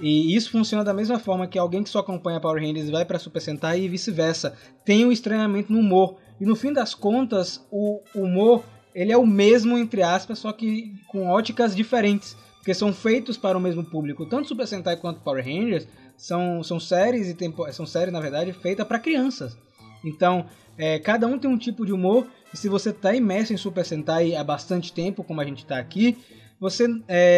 [0.00, 3.18] E isso funciona da mesma forma que alguém que só acompanha Power Rangers vai pra
[3.18, 4.56] Super Sentai e vice-versa.
[4.84, 6.16] Tem um estranhamento no humor.
[6.40, 10.94] E no fim das contas, o humor ele é o mesmo, entre aspas, só que
[11.06, 12.36] com óticas diferentes.
[12.56, 14.26] Porque são feitos para o mesmo público.
[14.26, 18.52] Tanto Super Sentai quanto Power Rangers são, são séries e tempo, são séries, na verdade,
[18.52, 19.56] feitas para crianças.
[20.04, 20.46] Então,
[20.76, 22.26] é, cada um tem um tipo de humor.
[22.52, 25.78] E se você está imerso em Super Sentai há bastante tempo, como a gente está
[25.78, 26.18] aqui,
[26.58, 26.86] você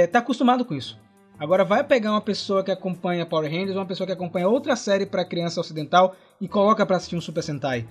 [0.04, 0.98] está acostumado com isso.
[1.38, 5.04] Agora vai pegar uma pessoa que acompanha Power Rangers, uma pessoa que acompanha outra série
[5.06, 7.86] para criança ocidental e coloca para assistir um Super Sentai.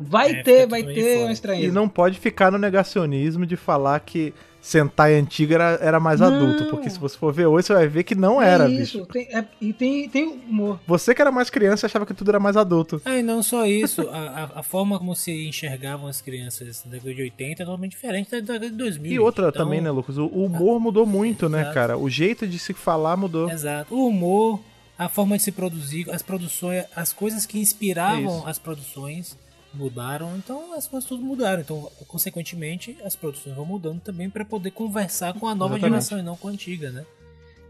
[0.00, 1.72] Vai É, ter, vai ter uma E estranheza.
[1.74, 6.26] não pode ficar no negacionismo de falar que Sentai antigo era, era mais Não.
[6.34, 6.64] adulto.
[6.66, 9.06] Porque se você for ver hoje, você vai ver que não era, é isso, bicho.
[9.12, 10.80] tem, é- e tem, tem humor.
[10.86, 13.00] Você que era mais criança achava que tudo era mais adulto.
[13.04, 17.14] Ah, e não só isso, a, a, forma como se enxergavam as crianças na década
[17.14, 19.12] de 80 é totalmente diferente da década de 2000.
[19.12, 20.18] E outra Então, também, né, Lucas?
[20.18, 21.74] O, o humor mudou muito, né, Exato.
[21.74, 21.96] cara?
[21.96, 23.48] O jeito de se falar mudou.
[23.48, 23.94] Exato.
[23.94, 24.60] O humor,
[24.98, 28.46] a forma de se produzir, as produções, as coisas que É inspiravam isso.
[28.48, 29.38] as produções
[29.74, 31.60] mudaram, então as coisas tudo mudaram.
[31.60, 35.90] Então, consequentemente, as produções vão mudando também para poder conversar com a nova Exatamente.
[36.02, 37.04] geração e não com a antiga, né?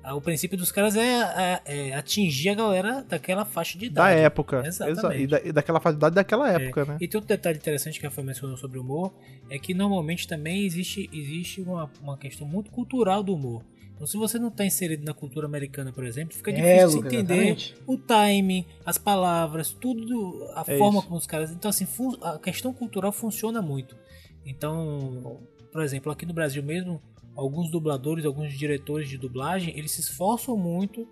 [0.03, 4.11] Ah, O princípio dos caras é, é- é atingir a galera daquela faixa de Da
[4.11, 4.21] idade.
[4.23, 4.63] época.
[4.65, 4.99] Exatamente.
[5.01, 6.85] Exa- E, da, e daquela faculdade daquela época, É.
[6.85, 6.97] né?
[7.01, 9.13] E tem outro detalhe interessante que a Rafael mencionou sobre o humor,
[9.51, 13.63] é que normalmente também existe, existe uma, uma questão muito cultural do humor.
[13.99, 17.35] Então se você não está inserido na cultura americana, por exemplo, fica É, difícil entender
[17.35, 17.75] exatamente.
[17.85, 21.09] o time, as palavras, tudo, a É forma isso.
[21.09, 21.51] como os caras...
[21.51, 21.85] Então assim,
[22.23, 23.97] a questão cultural funciona muito.
[24.47, 25.41] Então,
[25.73, 27.03] por exemplo, aqui no Brasil mesmo,
[27.35, 31.07] alguns dubladores, alguns diretores de dublagem, eles se esforçam muito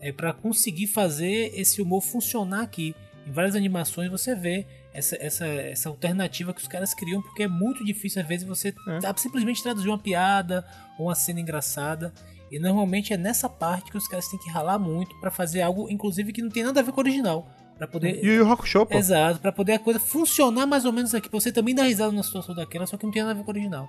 [0.00, 2.92] é, para conseguir fazer esse humor funcionar aqui.
[3.24, 7.48] Em várias animações você vê essa, essa, essa alternativa que os caras criam, porque é
[7.48, 8.98] muito difícil às vezes você É.
[9.00, 10.64] tá- simplesmente traduzir uma piada
[10.98, 12.12] ou uma cena engraçada.
[12.50, 15.90] E normalmente é nessa parte que os caras têm que ralar muito para fazer algo,
[15.90, 17.48] inclusive, que não tem nada a ver com o original.
[17.76, 18.24] Pra poder.
[18.24, 18.96] E o Hakusho, pô.
[18.96, 21.28] Exato, pra poder a coisa funcionar mais ou menos aqui.
[21.28, 23.42] Pra você também dar risada na situação daquela, só que não tem nada a ver
[23.44, 23.88] com o original.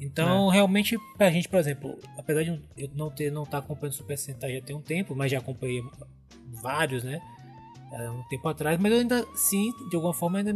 [0.00, 4.16] Então, realmente, pra gente, por exemplo, apesar de eu não ter não estar acompanhando Super
[4.16, 5.82] Sentai já tem um tempo, mas já acompanhei
[6.62, 7.20] vários, né?
[7.92, 10.50] Há um tempo atrás, mas eu ainda, sim, de alguma forma, ainda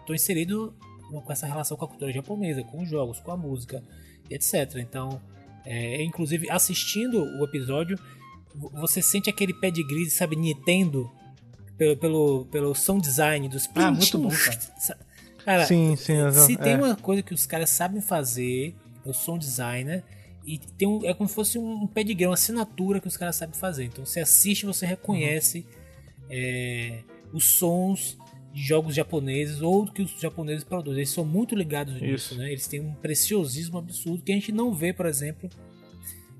[0.00, 0.74] estou inserido
[1.10, 3.82] com essa relação com a cultura japonesa, com os jogos, com a música,
[4.30, 4.76] etc.
[4.76, 5.20] Então,
[5.64, 7.98] é, inclusive, assistindo o episódio,
[8.54, 11.10] vo- você sente aquele pedigree, sabe, Nintendo,
[11.76, 14.58] pelo, pelo, pelo sound design dos Ah, muito bom, cara.
[15.44, 16.56] Cara, Sim, sim, se é.
[16.56, 20.04] tem uma coisa que os caras sabem fazer, é o sound designer.
[20.46, 23.58] E tem um, é como se fosse um pedigree, uma assinatura que os caras sabem
[23.58, 23.86] fazer.
[23.86, 25.66] Então você assiste, você reconhece
[26.30, 28.18] é, os sons
[28.52, 31.00] de jogos japoneses ou que os japoneses produzem.
[31.00, 32.34] Eles são muito ligados nisso, Isso.
[32.36, 32.50] né?
[32.50, 35.48] Eles têm um preciosismo absurdo que a gente não vê, por exemplo,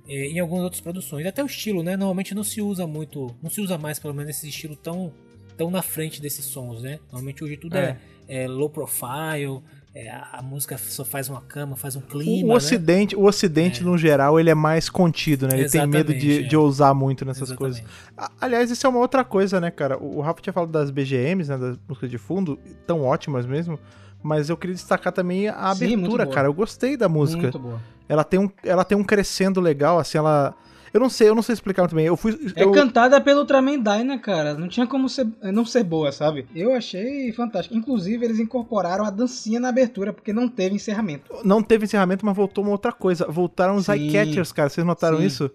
[0.07, 1.27] é, em algumas outras produções.
[1.27, 1.97] Até o estilo, né?
[1.97, 5.13] Normalmente não se usa muito, não se usa mais, pelo menos, esse estilo tão,
[5.57, 6.99] tão na frente desses sons, né?
[7.05, 9.63] Normalmente hoje tudo é, é low profile,
[9.95, 12.55] é, a, música só faz uma cama, faz um clima, O né?
[12.55, 15.59] ocidente, o ocidente no geral, ele é mais contido, né?
[15.59, 16.49] Ele tem medo de, Exatamente, é.
[16.49, 17.83] de ousar muito nessas Exatamente.
[17.83, 18.33] coisas.
[18.41, 19.99] Aliás, isso é uma outra coisa, né, cara?
[19.99, 23.79] O o Rafa tinha falado das BGMs, né, das músicas de fundo, tão ótimas mesmo,
[24.23, 26.35] mas eu queria destacar também a Sim, abertura, boa.
[26.35, 26.49] cara.
[26.49, 27.43] Eu gostei da música.
[27.43, 27.81] Muito boa.
[28.09, 30.55] Ela tem um ela tem um crescendo legal, assim, ela
[30.93, 32.07] eu não sei, eu não sei explicar muito bem.
[32.07, 34.55] Eu fui É eu, cantada pelo Ultraman Dyna, cara.
[34.55, 36.47] Não tinha como ser- não ser boa, sabe?
[36.55, 37.75] Eu achei fantástico.
[37.77, 41.33] Inclusive, eles incorporaram a dancinha na abertura, porque não teve encerramento.
[41.45, 43.27] não teve encerramento, mas voltou uma outra coisa.
[43.29, 43.93] Voltaram os Sim.
[43.93, 44.69] eye catchers, cara.
[44.69, 45.25] Vocês notaram Sim.
[45.27, 45.51] isso?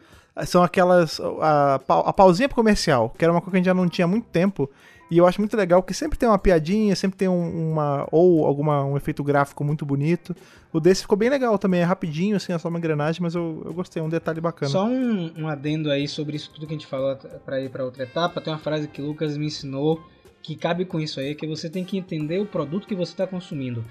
[0.45, 1.19] São aquelas.
[1.41, 4.05] A, a pausinha pro comercial, que era uma coisa que a gente já não tinha
[4.05, 4.69] há muito tempo.
[5.09, 8.05] E eu acho muito legal que sempre tem uma piadinha, sempre tem um- uma.
[8.11, 10.35] Ou alguma, um efeito gráfico muito bonito.
[10.73, 13.61] O desse ficou bem legal também, é rapidinho, assim, é só uma engrenagem, mas eu,
[13.65, 14.69] eu gostei, é um detalhe bacana.
[14.69, 17.15] Só um, um adendo aí sobre isso tudo que a gente falou
[17.45, 18.41] pra ir pra outra etapa.
[18.41, 20.01] Tem uma frase que o Lucas me ensinou
[20.43, 23.25] que cabe com isso aí, que você tem que entender o produto que você está
[23.25, 23.83] consumindo.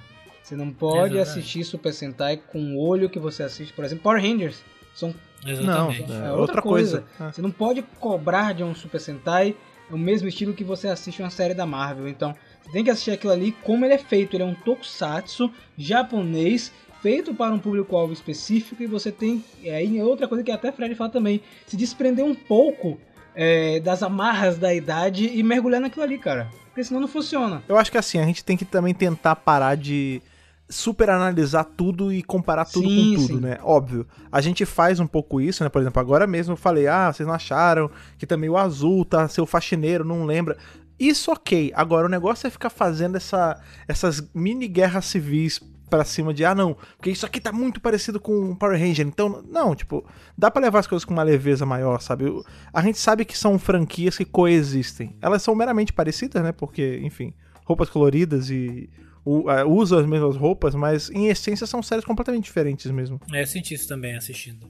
[0.43, 1.19] Você não pode Exatamente.
[1.21, 4.63] assistir Super Sentai com o olho que você assiste, por exemplo, Power Rangers.
[4.95, 6.13] São Não, Exatamente.
[6.13, 7.05] é, É outra, outra coisa.
[7.19, 7.33] coisa.
[7.33, 9.55] Você não pode cobrar de um Super Sentai
[9.91, 12.09] o mesmo estilo que você assiste uma série da Marvel.
[12.09, 14.37] Então, você tem que assistir aquilo ali como ele é feito.
[14.37, 16.73] Ele é um tokusatsu japonês,
[17.03, 18.83] feito para um público-alvo específico.
[18.83, 19.45] E você tem.
[19.63, 22.99] E aí, outra coisa que até Fred fala também: se desprender um pouco
[23.35, 26.49] é, das amarras da idade e mergulhar naquilo ali, cara.
[26.67, 27.63] Porque senão não funciona.
[27.69, 30.21] Eu acho que assim, a gente tem que também tentar parar de
[30.69, 33.41] super analisar tudo e comparar tudo Sim, com tudo, sim.
[33.41, 33.59] né?
[33.63, 34.07] Óbvio.
[34.31, 35.69] A gente faz um pouco isso, né?
[35.69, 39.29] Por exemplo, agora mesmo eu falei, ah, vocês não acharam que também o azul tá
[39.29, 40.57] seu faxineiro, não lembra.
[40.99, 41.73] Isso ok.
[41.75, 46.55] Agora o negócio é ficar fazendo essa, essas mini guerras civis pra cima de, ah,
[46.55, 49.07] não, porque isso aqui tá muito parecido com o Power Ranger.
[49.07, 50.05] Então, não, tipo,
[50.37, 52.25] dá pra levar as coisas com uma leveza maior, sabe?
[52.73, 55.17] A gente sabe que são franquias que coexistem.
[55.23, 56.51] Elas são meramente parecidas, né?
[56.51, 57.33] Porque, enfim,
[57.65, 58.91] roupas coloridas e
[59.27, 63.21] u- ah, usam as mesmas roupas, mas em essência são séries completamente diferentes mesmo.
[63.33, 64.67] É, eu senti isso também assistindo.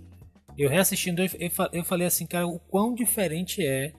[0.58, 3.92] Eu reassistindo, eu, eu eu falei assim, cara, o quão diferente é,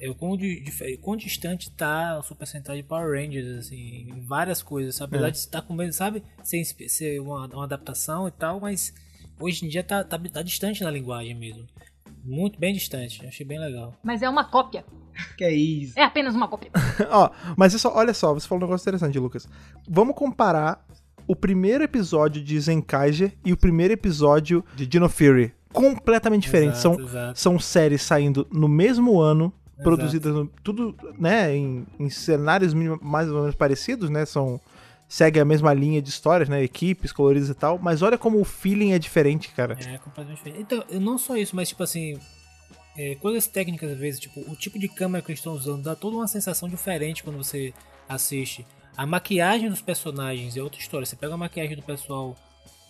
[0.00, 4.20] é o quão, dif- quão distante tá o Super Sentai de Power Rangers, assim, em
[4.26, 5.14] várias coisas, sabe?
[5.14, 5.30] apesar É.
[5.30, 8.92] de estar com medo, sabe, ser, ser uma, uma adaptação e tal, mas
[9.38, 11.64] hoje em dia tá, tá, tá distante na linguagem mesmo.
[12.26, 13.94] Muito bem distante, achei bem legal.
[14.02, 14.84] Mas é uma cópia.
[15.38, 15.98] Que é isso.
[15.98, 16.70] É apenas uma cópia.
[17.10, 19.48] Ó, mas isso, olha só, você falou um negócio interessante, Lucas.
[19.88, 20.84] Vamos comparar
[21.26, 25.54] o primeiro episódio de Zenkaiger e o primeiro episódio de Dino Fury.
[25.72, 26.78] Completamente diferentes.
[26.80, 27.38] Exato, São, exato.
[27.40, 29.82] são séries saindo no mesmo ano, Exato.
[29.82, 34.24] produzidas no- tudo, né, em, em cenários mais ou menos parecidos, né?
[34.24, 34.60] São
[35.08, 36.62] segue a mesma linha de histórias, né?
[36.62, 39.76] Equipes coloridas e tal, mas olha como o feeling é diferente, cara.
[39.80, 40.60] É, completamente diferente.
[40.60, 42.18] Então, não só isso, mas tipo assim,
[42.96, 45.94] é, coisas técnicas às vezes, tipo, o tipo de câmera que eles estão usando dá
[45.94, 47.72] toda uma sensação diferente quando você
[48.08, 48.66] assiste.
[48.96, 51.04] A maquiagem dos personagens é outra história.
[51.04, 52.34] Você pega a maquiagem do pessoal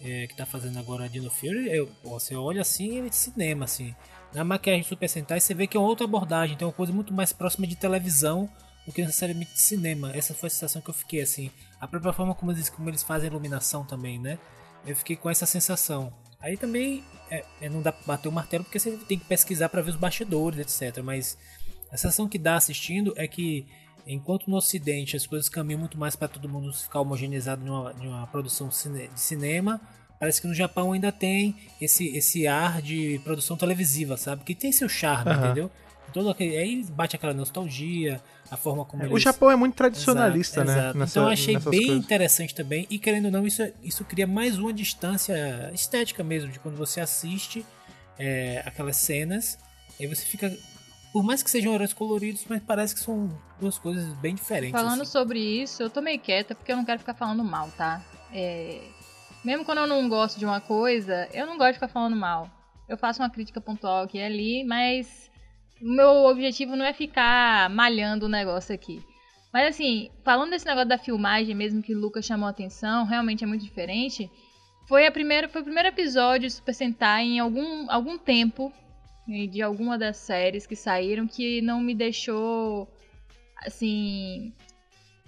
[0.00, 3.94] é, que tá fazendo agora Dino Fury, eu, você olha assim, é de cinema, assim.
[4.32, 7.14] Na maquiagem do Super Sentai, você vê que é outra abordagem, tem uma coisa muito
[7.14, 8.48] mais próxima de televisão
[8.86, 10.12] do que necessariamente de cinema.
[10.14, 11.50] Essa foi a sensação que eu fiquei, assim.
[11.80, 14.38] A própria forma como eles, como eles fazem a iluminação também, né?
[14.86, 16.12] Eu fiquei com essa sensação.
[16.40, 19.68] Aí também é, é, não dá pra bater o martelo porque você tem que pesquisar
[19.68, 21.02] para ver os bastidores, etc.
[21.02, 21.36] Mas
[21.90, 23.66] a sensação que dá assistindo é que
[24.06, 27.92] enquanto no Ocidente as coisas caminham muito mais para todo mundo ficar homogeneizado em uma,
[28.00, 29.80] em uma produção cine- de cinema,
[30.20, 34.44] parece que no Japão ainda tem esse, esse ar de produção televisiva, sabe?
[34.44, 35.44] Que tem seu charme, Aham.
[35.46, 35.70] entendeu?
[36.12, 39.22] Todo aquele, aí bate aquela nostalgia, a forma como O eles...
[39.22, 40.78] Japão é muito tradicionalista, Exato, né?
[40.82, 40.98] exato.
[40.98, 41.96] nessa- então eu achei bem coisas.
[41.96, 42.86] interessante também.
[42.88, 47.00] E querendo ou não, isso, isso cria mais uma distância estética mesmo, de quando você
[47.00, 47.64] assiste
[48.18, 49.58] é, aquelas cenas,
[50.00, 50.50] aí você fica.
[51.12, 54.78] Por mais que sejam heróis coloridos, mas parece que são duas coisas bem diferentes.
[54.78, 55.10] Falando assim.
[55.12, 58.02] sobre isso, eu tô meio quieta porque eu não quero ficar falando mal, tá?
[58.32, 58.80] É,
[59.44, 62.50] Mesmo quando eu não gosto de uma coisa, eu não gosto de ficar falando mal.
[62.88, 65.35] Eu faço uma crítica pontual aqui e ali, mas o
[65.80, 69.02] meu objetivo não é ficar malhando o negócio aqui.
[69.52, 73.44] Mas assim, falando desse negócio da filmagem mesmo que o Lucas chamou a atenção, realmente
[73.44, 74.30] é muito diferente.
[74.86, 78.72] Foi, a primeira, foi o primeiro episódio de Super Sentai em algum, algum tempo,
[79.26, 82.88] né, de alguma das séries que saíram, que não me deixou,
[83.64, 84.52] assim...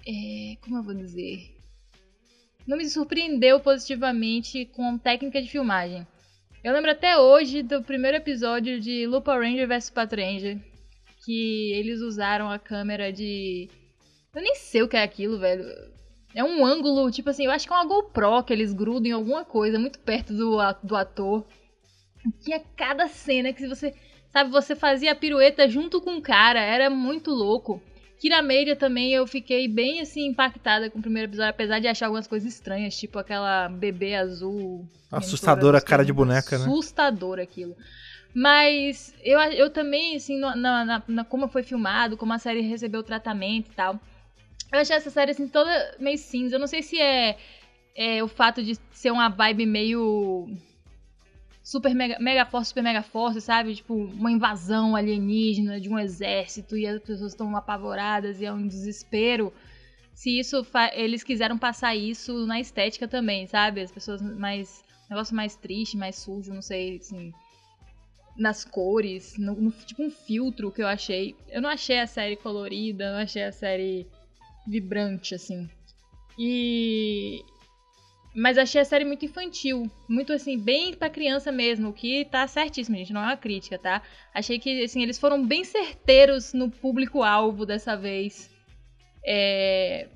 [0.07, 1.57] é, como eu vou dizer?
[2.65, 6.07] Não me surpreendeu positivamente com técnica de filmagem.
[6.61, 10.59] Eu lembro até hoje do primeiro episódio de Lupa Ranger vs Patranger,
[11.23, 13.69] que eles usaram a câmera de.
[14.35, 15.63] Eu nem sei o que é aquilo, velho.
[16.35, 19.13] É um ângulo, tipo assim, eu acho que é uma GoPro que eles grudam em
[19.13, 21.45] alguma coisa muito perto do, do ator.
[22.41, 23.95] Tinha cada cena que você,
[24.29, 27.81] sabe, você fazia a pirueta junto com o cara, era muito louco.
[28.19, 32.07] Kira Media também eu fiquei bem assim impactada com o primeiro episódio, apesar de achar
[32.07, 34.85] algumas coisas estranhas, tipo aquela bebê azul.
[35.09, 36.65] Assustadora cara de boneca, né?
[36.65, 37.75] Assustador aquilo.
[38.33, 42.99] Mas eu, eu também, assim, na, na, na- como foi filmado, como a série recebeu
[42.99, 43.99] o tratamento e tal.
[44.71, 46.55] Eu achei essa série, assim, toda meio cinza.
[46.55, 47.37] Eu não sei se é,
[47.95, 50.47] é o fato de ser uma vibe meio.
[51.69, 53.75] Super mega, mega force, super mega force, sabe?
[53.75, 58.67] Tipo, uma invasão alienígena de um exército e as pessoas estão apavoradas e é um
[58.67, 59.53] desespero.
[60.15, 63.81] Se isso eles quiseram passar isso na estética também, sabe?
[63.81, 64.83] As pessoas mais.
[65.07, 67.31] negócio mais triste, mais sujo, não sei, assim.
[68.35, 71.35] Nas cores, no, no- tipo um filtro que eu achei.
[71.49, 74.07] Eu não achei a série colorida, não achei a série
[74.65, 75.69] vibrante, assim.
[76.35, 77.43] E.
[78.35, 79.89] Mas achei a série muito infantil.
[80.07, 81.89] Muito assim, bem pra criança mesmo.
[81.89, 83.13] O que tá certíssimo, gente.
[83.13, 84.01] Não é uma crítica, tá?
[84.33, 88.49] Achei que, assim, eles foram bem certeiros no público-alvo dessa vez.
[89.25, 90.07] É.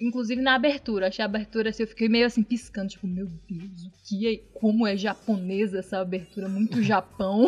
[0.00, 1.06] Inclusive na abertura.
[1.06, 2.88] Achei a abertura assim, eu fiquei meio assim piscando.
[2.88, 4.40] Tipo, meu Deus, o que é.
[4.52, 6.48] Como é japonesa essa abertura?
[6.48, 7.46] Muito Japão.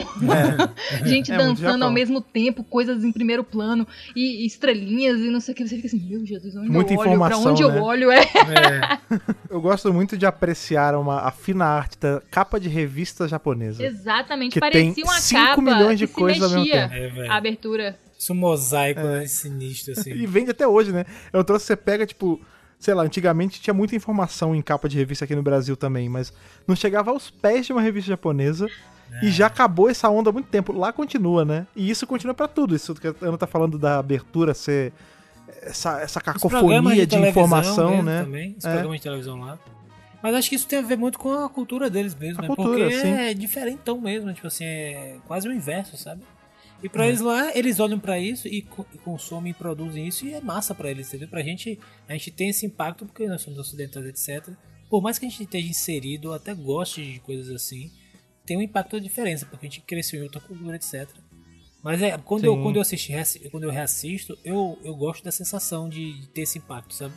[1.05, 1.89] Gente É, muito dançando Japão.
[1.89, 5.67] ao mesmo tempo, coisas em primeiro plano e, e estrelinhas e não sei o que.
[5.67, 7.09] Você fica assim, meu Jesus, onde Muita eu olho?
[7.09, 7.79] Pra informação, onde né?
[7.79, 8.21] eu olho é.
[8.21, 8.99] É,
[9.51, 13.85] Eu gosto muito de apreciar uma, a fina arte da capa de revista japonesa.
[13.85, 16.95] Exatamente, Que parecia tem uma cinco capa milhões de coisas ao mesmo tempo.
[16.95, 17.99] é, a abertura.
[18.19, 20.11] Isso é um mosaico né, sinistro, assim.
[20.13, 21.05] E vende até hoje, né?
[21.33, 22.41] É um troço que você pega, tipo,
[22.79, 26.33] sei lá, antigamente tinha muita informação em capa de revista aqui no Brasil também, mas
[26.67, 28.67] não chegava aos pés de uma revista japonesa.
[29.13, 29.27] É.
[29.27, 30.73] E já acabou essa onda há muito tempo.
[30.73, 31.67] Lá continua, né?
[31.77, 32.75] E isso continua pra tudo.
[32.75, 34.93] Isso que a Ana tá falando da abertura ser
[35.63, 38.25] essa, essa cacofonia de, televisão informação, né?
[38.25, 38.71] Também, os É.
[38.73, 39.59] programas de televisão lá.
[40.23, 42.49] Mas acho que isso tem a ver muito com a cultura deles mesmo, A né?
[42.49, 43.13] cultura, Porque sim.
[43.13, 46.23] é diferentão mesmo, tipo assim, é quase o inverso, sabe?
[46.87, 46.91] E É.
[46.91, 50.33] pra eles lá, eles olham pra isso e, co- e consomem e produzem isso e
[50.35, 51.29] é massa pra eles, entendeu?
[51.29, 51.79] Pra gente,
[52.09, 54.55] a gente tem esse impacto porque nós somos ocidentais, etc.
[54.89, 57.91] Por mais que a gente esteja inserido, ou até goste de coisas assim,
[58.45, 61.09] tem um impacto de diferença, porque a gente cresceu em outra cultura, etc.
[61.83, 63.13] Mas é, quando, eu, quando eu assisti,
[63.51, 67.15] quando eu reassisto, eu, eu gosto da sensação de, de ter esse impacto, sabe?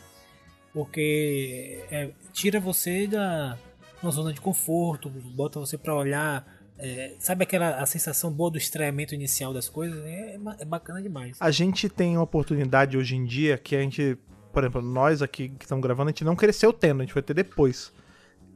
[0.72, 3.58] Porque é, tira você da
[4.02, 8.56] uma zona de conforto, bota você pra olhar, é, sabe aquela a sensação boa do
[8.58, 10.02] estranhamento inicial das coisas?
[10.04, 11.36] É, é bacana demais.
[11.38, 14.16] A gente tem uma oportunidade hoje em dia que a gente,
[14.52, 17.22] por exemplo, nós aqui que estamos gravando, a gente não cresceu tendo, a gente vai
[17.22, 17.92] ter depois.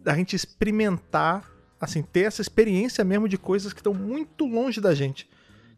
[0.06, 1.44] A gente experimentar,
[1.78, 5.28] assim, ter essa experiência mesmo de coisas que estão muito longe da gente.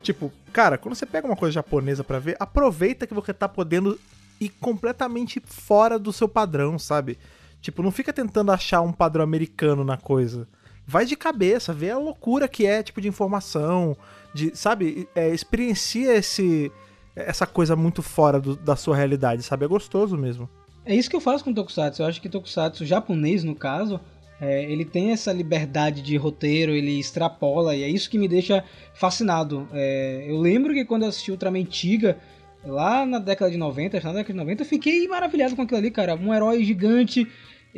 [0.01, 3.99] Tipo, cara, quando você pega uma coisa japonesa pra ver, aproveita que você tá podendo
[4.41, 7.19] ir completamente fora do seu padrão, sabe?
[7.61, 10.47] Tipo, não fica tentando achar um padrão americano na coisa.
[10.87, 13.97] Vai de cabeça, vê a loucura que é, tipo, de informação,
[14.33, 15.09] de, sabe?
[15.15, 16.71] É, experiencia esse,
[17.15, 19.65] essa coisa muito fora do- da sua realidade, sabe?
[19.65, 20.49] É gostoso mesmo.
[20.85, 22.03] É isso que eu faço com Tokusatsu.
[22.03, 24.01] Eu acho que Tokusatsu japonês, no caso,
[24.41, 28.63] é, ele tem essa liberdade de roteiro, ele extrapola, e é isso que me deixa
[28.95, 29.69] fascinado.
[29.73, 32.17] É, eu lembro que quando eu assisti Ultraman Tiga,
[32.65, 35.91] lá na década de 90, na década de 90, eu fiquei maravilhado com aquilo ali,
[35.91, 36.15] cara.
[36.15, 37.27] Um herói gigante,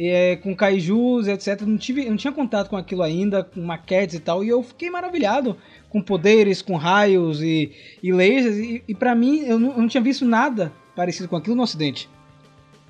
[0.00, 1.62] é, com kaijus, etc.
[1.62, 4.88] Não, tive, não tinha contato com aquilo ainda, com maquetes e tal, e eu fiquei
[4.88, 5.56] maravilhado
[5.90, 9.88] com poderes, com raios e, e lasers, e, e para mim, eu não, eu não
[9.88, 12.08] tinha visto nada parecido com aquilo no ocidente.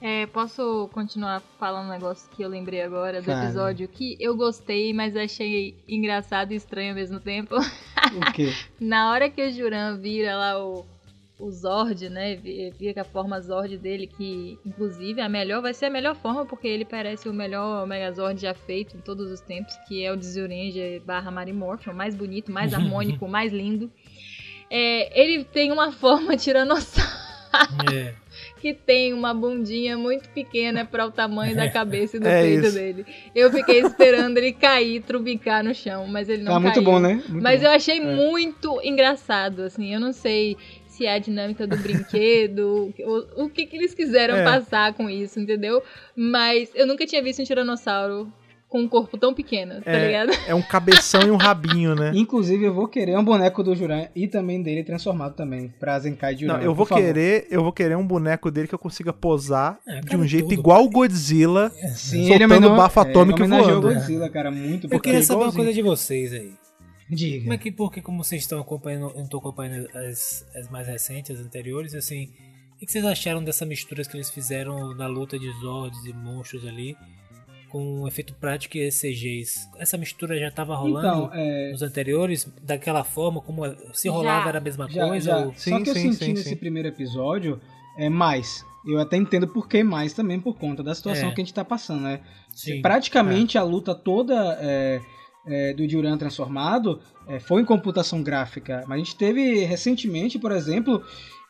[0.00, 3.44] É, posso continuar falando um negócio que eu lembrei agora do Fala.
[3.44, 7.56] episódio que eu gostei, mas achei engraçado e estranho ao mesmo tempo.
[7.56, 8.52] O quê?
[8.78, 10.86] Na hora que o Juran vira lá o,
[11.38, 12.36] o Zord, né?
[12.78, 16.66] Vira a forma Zord dele, que inclusive a melhor vai ser a melhor forma, porque
[16.66, 21.00] ele parece o melhor Megazord já feito em todos os tempos, que é o Zyuranger
[21.02, 23.90] barra Marimorph, o mais bonito, mais harmônico, mais lindo.
[24.70, 27.08] É, ele tem uma forma tiranossauro
[27.94, 28.14] É.
[28.60, 32.66] que tem uma bundinha muito pequena para o tamanho da cabeça e do É peito
[32.66, 32.74] isso.
[32.74, 33.06] dele.
[33.34, 36.84] Eu fiquei esperando ele cair, trubicar no chão, mas ele não Tá muito caiu.
[36.84, 37.14] bom, né?
[37.28, 37.66] Muito Mas bom.
[37.66, 38.14] eu achei É.
[38.14, 39.94] muito engraçado, assim.
[39.94, 40.56] Eu não sei
[40.98, 44.44] se é a dinâmica do brinquedo, o, o que, que eles quiseram É.
[44.44, 45.82] passar com isso, entendeu?
[46.14, 48.30] Mas eu nunca tinha visto um tiranossauro
[48.68, 50.06] com um corpo tão pequeno, tá É.
[50.06, 50.30] ligado?
[50.46, 52.12] É um cabeção e um rabinho, né?
[52.14, 56.34] Inclusive, eu vou querer um boneco do Juran e também dele transformado também, pra Zenkai
[56.34, 56.58] de Juran.
[56.58, 57.02] Não, eu vou favor.
[57.02, 60.48] querer, eu vou querer um boneco dele que eu consiga posar É, de um jeito
[60.48, 60.58] tudo.
[60.58, 61.70] igual o Godzilla.
[61.94, 63.88] Sim, soltando ele homenou- bafo atômico é, e ele voando.
[63.88, 65.64] o Godzilla, cara, muito Eu porque queria é saber uma igualzinho.
[65.64, 66.52] coisa de vocês aí.
[67.14, 67.40] Diga.
[67.42, 70.86] Como é que, porque como vocês estão acompanhando, eu não tô acompanhando as, as mais
[70.86, 72.30] recentes, as anteriores, assim,
[72.74, 76.66] o que vocês acharam dessa mistura que eles fizeram na luta de Zords e monstros
[76.66, 76.96] ali,
[77.70, 79.68] com efeito prático e CGs?
[79.78, 84.12] Essa mistura já tava rolando Então, é, nos anteriores, daquela forma, como se Já.
[84.14, 85.30] rolava era a mesma já, coisa?
[85.30, 85.38] já.
[85.38, 86.56] ou- Sim, Só que eu sim, senti sim, nesse sim.
[86.56, 87.60] primeiro episódio
[87.98, 88.64] é mais.
[88.86, 91.34] Eu até entendo por que mais também, por conta da situação É.
[91.34, 92.20] que a gente tá passando, né?
[92.54, 92.80] Sim.
[92.80, 95.00] Praticamente a luta toda é,
[95.48, 98.84] é, do Duran transformado é, foi em computação gráfica.
[98.86, 101.02] Mas a gente teve recentemente, por exemplo,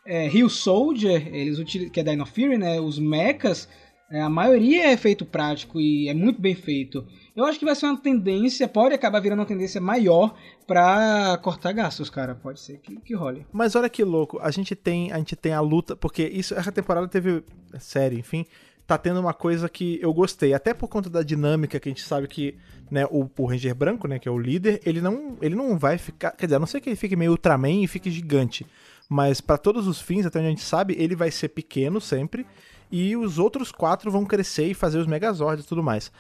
[0.07, 2.80] é, Rio Soldier, eles util- que é Dino Fury, né?
[2.80, 3.68] Os mechas,
[4.11, 7.05] é, a maioria é efeito prático e é muito bem feito.
[7.36, 10.34] Eu acho que vai ser uma tendência, pode acabar virando uma tendência maior
[10.66, 12.34] pra cortar gastos, cara.
[12.34, 13.46] Pode ser que, que role.
[13.53, 16.72] Mas olha que louco, a gente tem, a gente tem a luta, porque isso essa
[16.72, 17.44] temporada teve
[17.78, 18.44] série, enfim,
[18.89, 22.03] tá tendo uma coisa que eu gostei, até por conta da dinâmica que a gente
[22.03, 22.57] sabe que,
[22.91, 25.99] né, o, o Ranger branco, né, que é o líder, ele não, ele não vai
[25.99, 28.66] ficar, quer dizer, a não ser que ele fique meio Ultraman e fique gigante,
[29.07, 32.47] mas pra todos os fins, até onde a gente sabe, ele vai ser pequeno sempre
[32.91, 36.11] e os outros quatro vão crescer e fazer os Megazords e tudo mais.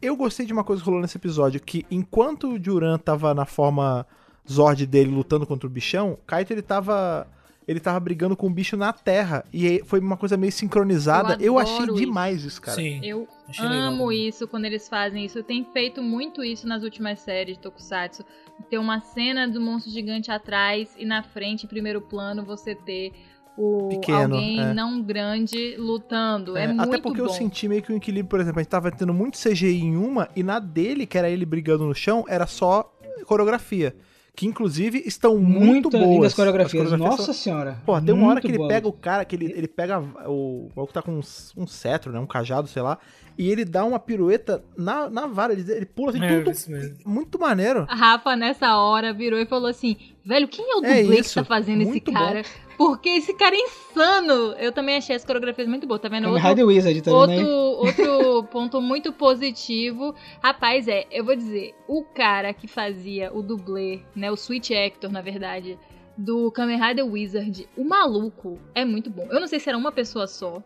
[0.00, 3.44] Eu gostei de uma coisa que rolou nesse episódio, que enquanto o Duran tava na
[3.44, 4.06] forma
[4.48, 7.26] Zord dele lutando contra o bichão, Kaito ele tava
[7.66, 11.34] ele tava brigando com o bicho na terra e foi uma coisa meio sincronizada.
[11.34, 12.76] Eu, Eu achei adoro demais isso, cara.
[12.76, 13.00] Sim.
[13.02, 14.28] Eu Achei legal amo também.
[14.28, 15.42] isso quando eles fazem isso.
[15.42, 18.24] Tem feito muito isso nas últimas séries de Tokusatsu.
[18.68, 23.12] Ter uma cena do monstro gigante atrás e na frente, em primeiro plano, você ter
[23.56, 24.74] o Pequeno, alguém é.
[24.74, 26.56] não grande lutando.
[26.56, 27.26] É, É, muito até porque bom.
[27.28, 29.96] eu senti meio que um equilíbrio, por exemplo, a gente tava tendo muito CGI em
[29.96, 32.92] uma e na dele, que era ele brigando no chão, era só
[33.26, 33.94] coreografia.
[34.36, 36.04] Que inclusive estão muito, boas.
[36.04, 36.82] lindas As coreografias.
[36.84, 37.78] coreografias Nossa são- senhora.
[37.86, 38.68] Porra, tem uma hora Muito que ele boas.
[38.72, 40.68] pega o cara, que ele, ele pega o.
[40.74, 41.20] O que tá com um,
[41.56, 42.18] um cetro, né?
[42.18, 42.98] Um cajado, sei lá.
[43.36, 45.52] E ele dá uma pirueta na, na vara.
[45.52, 46.50] Ele, ele pula assim, É, tudo.
[46.52, 46.96] isso mesmo.
[47.04, 47.84] Muito maneiro.
[47.88, 51.20] A Rafa, nessa hora, virou e falou assim: Velho, quem é o É dublê que
[51.22, 52.42] isso, tá fazendo esse cara?
[52.78, 54.52] Porque esse cara é insano.
[54.58, 56.24] Eu também achei as coreografias muito boas, tá vendo?
[56.24, 58.08] Kamen Outro- Rider Wizard também, Outro, né?
[58.10, 60.14] outro ponto muito positivo.
[60.42, 64.30] Rapaz, é, eu vou dizer, o cara que fazia o dublê, né?
[64.30, 65.78] O Switch Actor, na verdade,
[66.16, 69.26] do Kamen Rider Wizard, o maluco é muito bom.
[69.30, 70.62] Eu não sei se era uma pessoa só.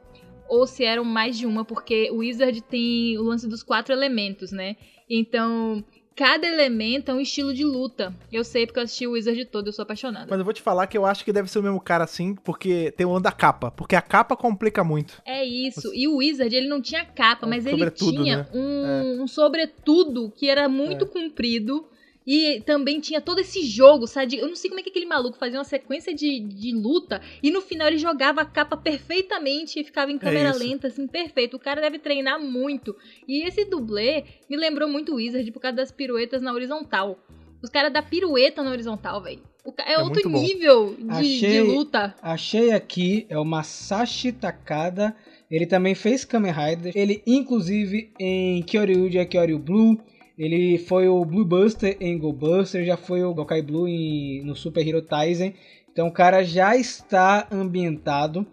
[0.48, 4.50] Ou se eram mais de uma, porque o Wizard tem o lance dos quatro elementos,
[4.50, 4.76] né?
[5.08, 5.84] Então,
[6.16, 8.12] cada elemento é um estilo de luta.
[8.32, 10.26] Eu sei porque eu assisti o Wizard todo, eu sou apaixonada.
[10.28, 12.34] Mas eu vou te falar que eu acho que deve ser o mesmo cara assim,
[12.34, 13.70] porque tem o ano da capa.
[13.70, 15.22] Porque a capa complica muito.
[15.24, 15.94] É isso.
[15.94, 18.48] E o Wizard, ele não tinha capa, Um mas ele tinha né?
[18.52, 21.08] um, um sobretudo que era muito É.
[21.08, 21.86] comprido.
[22.30, 24.36] E também tinha todo esse jogo, sabe?
[24.36, 27.50] Eu não sei como é que aquele maluco fazia uma sequência de, de luta e
[27.50, 31.56] no final ele jogava a capa perfeitamente e ficava em câmera É lenta, assim, perfeito.
[31.56, 32.94] O cara deve treinar muito.
[33.26, 37.18] E esse dublê me lembrou muito o Wizard por causa das piruetas na horizontal.
[37.62, 39.40] Os caras da pirueta na horizontal, velho.
[39.86, 42.14] É, É outro nível de, Achei- de luta.
[42.20, 45.16] Achei aqui, é o Masashi Takada.
[45.50, 46.92] Ele também fez Kamen Rider.
[46.94, 49.98] Ele, inclusive, em Kyoryu é Kyoryu Blue.
[50.38, 52.84] Ele foi o Blue Buster em Go Buster.
[52.84, 55.52] Já foi o Gokai Blue em, no Super Hero Taisen.
[55.90, 58.46] Então o cara já está ambientado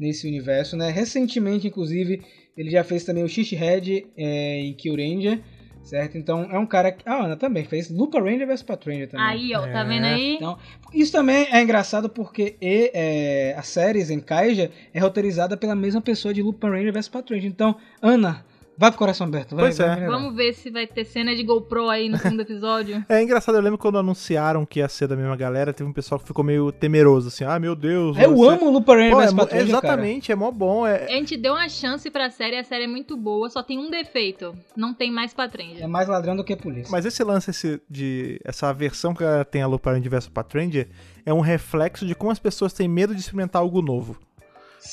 [0.00, 0.90] nesse universo, né?
[0.90, 2.22] Recentemente, inclusive,
[2.56, 5.40] ele já fez também o Shish-Head é, em Kill Ranger,
[5.82, 6.18] certo?
[6.18, 7.02] Então é um cara que...
[7.06, 9.26] Ah, Ana também fez Lupa Ranger vs Patranger também.
[9.26, 9.84] Aí, ó, tá É.
[9.84, 10.34] vendo aí?
[10.34, 10.58] Então,
[10.92, 16.34] isso também é engraçado porque e, é, a série Zenkaija é roteirizada pela mesma pessoa
[16.34, 17.46] de Lupin Ranger vs Patranger.
[17.48, 18.44] Então, Ana,
[18.78, 19.54] vai pro coração aberto.
[19.56, 20.06] Vai, Pois vai é.
[20.06, 23.04] Vamos ver se vai ter cena de GoPro aí no segundo episódio.
[23.10, 26.18] É engraçado, eu lembro quando anunciaram que ia ser da mesma galera, teve um pessoal
[26.20, 28.16] que ficou meio temeroso, assim, ah, meu Deus.
[28.16, 29.86] Eu vai ser- amo Lupin Ranger Pô, é vs mo- Patranger, cara.
[29.88, 30.86] Exatamente, é mó bom.
[30.86, 33.78] É, A gente deu uma chance pra série, a série é muito boa, só tem
[33.78, 34.54] um defeito.
[34.76, 35.88] Não tem mais É Patranger.
[35.88, 36.90] mais ladrão do que polícia.
[36.90, 38.40] Mas esse lance esse de.
[38.44, 40.88] Essa versão que ela tem a Ranger vs Patranger
[41.26, 44.16] é um reflexo de como as pessoas têm medo de experimentar algo novo.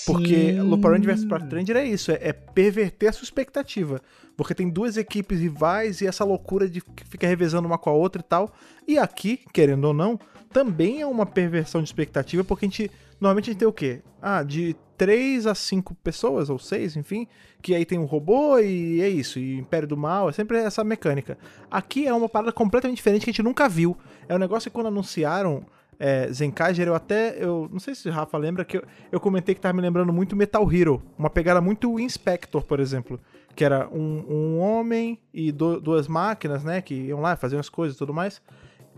[0.05, 0.61] Porque Sim.
[0.61, 4.01] Lupin Ranger vs Patranger é isso, é, é perverter a sua expectativa.
[4.35, 7.93] Porque tem duas equipes rivais e essa loucura de que fica revezando uma com a
[7.93, 8.53] outra e tal.
[8.87, 10.19] E aqui, querendo ou não,
[10.51, 12.91] também é uma perversão de expectativa, porque a gente.
[13.19, 14.01] Normalmente a gente tem o quê?
[14.21, 17.27] Ah, de 3 a 5 pessoas, ou 6, enfim,
[17.61, 20.83] que aí tem um robô e é isso, e Império do Mal, é sempre essa
[20.83, 21.37] mecânica.
[21.69, 23.97] Aqui é uma parada completamente diferente que a gente nunca viu.
[24.27, 25.65] É um negócio que quando anunciaram
[25.99, 27.35] é, Zenkaiger, eu até.
[27.41, 30.11] Eu não sei se o Rafa lembra que eu, eu comentei que tava me lembrando
[30.13, 31.01] muito Metal Hero.
[31.17, 33.19] Uma pegada muito Inspector, por exemplo.
[33.55, 36.81] Que era um, um homem e do- duas máquinas, né?
[36.81, 38.41] Que iam lá fazer as coisas e tudo mais.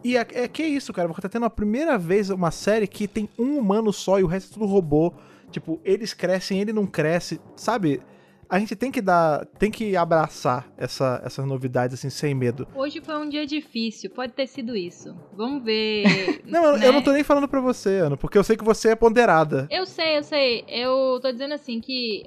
[0.04, 1.08] E é, é que é isso, cara.
[1.14, 4.52] Tá tendo a primeira vez uma série que tem um humano só e o resto
[4.52, 5.14] é tudo robô.
[5.52, 8.02] Tipo, eles crescem, ele não cresce, sabe?
[8.50, 9.46] A gente tem que dar.
[9.60, 12.68] Tem que abraçar essa, essas novidades assim, sem medo.
[12.76, 15.14] Hoje foi um dia difícil, pode ter sido isso.
[15.36, 16.06] Vamos ver.
[16.46, 16.88] Não, eu, né?
[16.88, 19.68] eu não tô nem falando pra você, Ana, porque eu sei que você é ponderada.
[19.70, 20.64] Eu sei, eu sei.
[20.68, 22.24] Eu tô dizendo assim que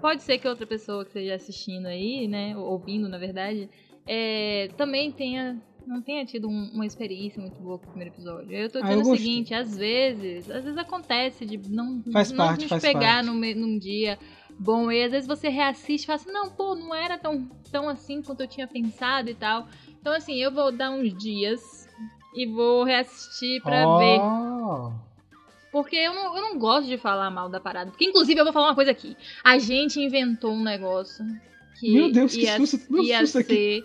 [0.00, 3.68] pode ser que outra pessoa que esteja assistindo aí, né, ou ouvindo, na verdade,
[4.06, 8.52] é, também tenha não tenha tido um- uma experiência muito boa com o primeiro episódio.
[8.54, 12.30] Eu tô Ah, dizendo eu o seguinte, às vezes, às vezes acontece de não, Faz
[12.30, 13.26] não parte, nos faz pegar parte.
[13.26, 14.18] num, num dia
[14.58, 17.88] bom e às vezes você reassiste e fala assim, não, pô, não era tão, tão
[17.88, 19.68] assim quanto eu tinha pensado e tal.
[20.00, 21.88] Então assim, eu vou dar uns dias
[22.34, 24.20] e vou reassistir pra ver.
[24.20, 24.92] Oh.
[25.70, 27.90] Porque eu não, eu não gosto de falar mal da parada.
[27.90, 29.16] Porque, inclusive, eu vou falar uma coisa aqui.
[29.44, 31.24] A gente inventou um negócio
[31.78, 33.84] que Meu Deus, que ia, susto, meu ia susto aqui.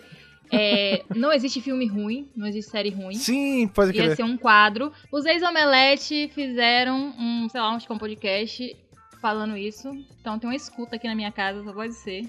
[0.50, 3.14] é, não existe filme ruim, não existe série ruim.
[3.14, 4.16] Sim, pode Ia crer.
[4.16, 4.92] ser um quadro.
[5.12, 8.76] Os ex-omelete fizeram um, sei lá, que um podcast
[9.24, 9.88] falando isso.
[10.20, 12.24] Então tem uma escuta aqui na minha casa, só pode ser.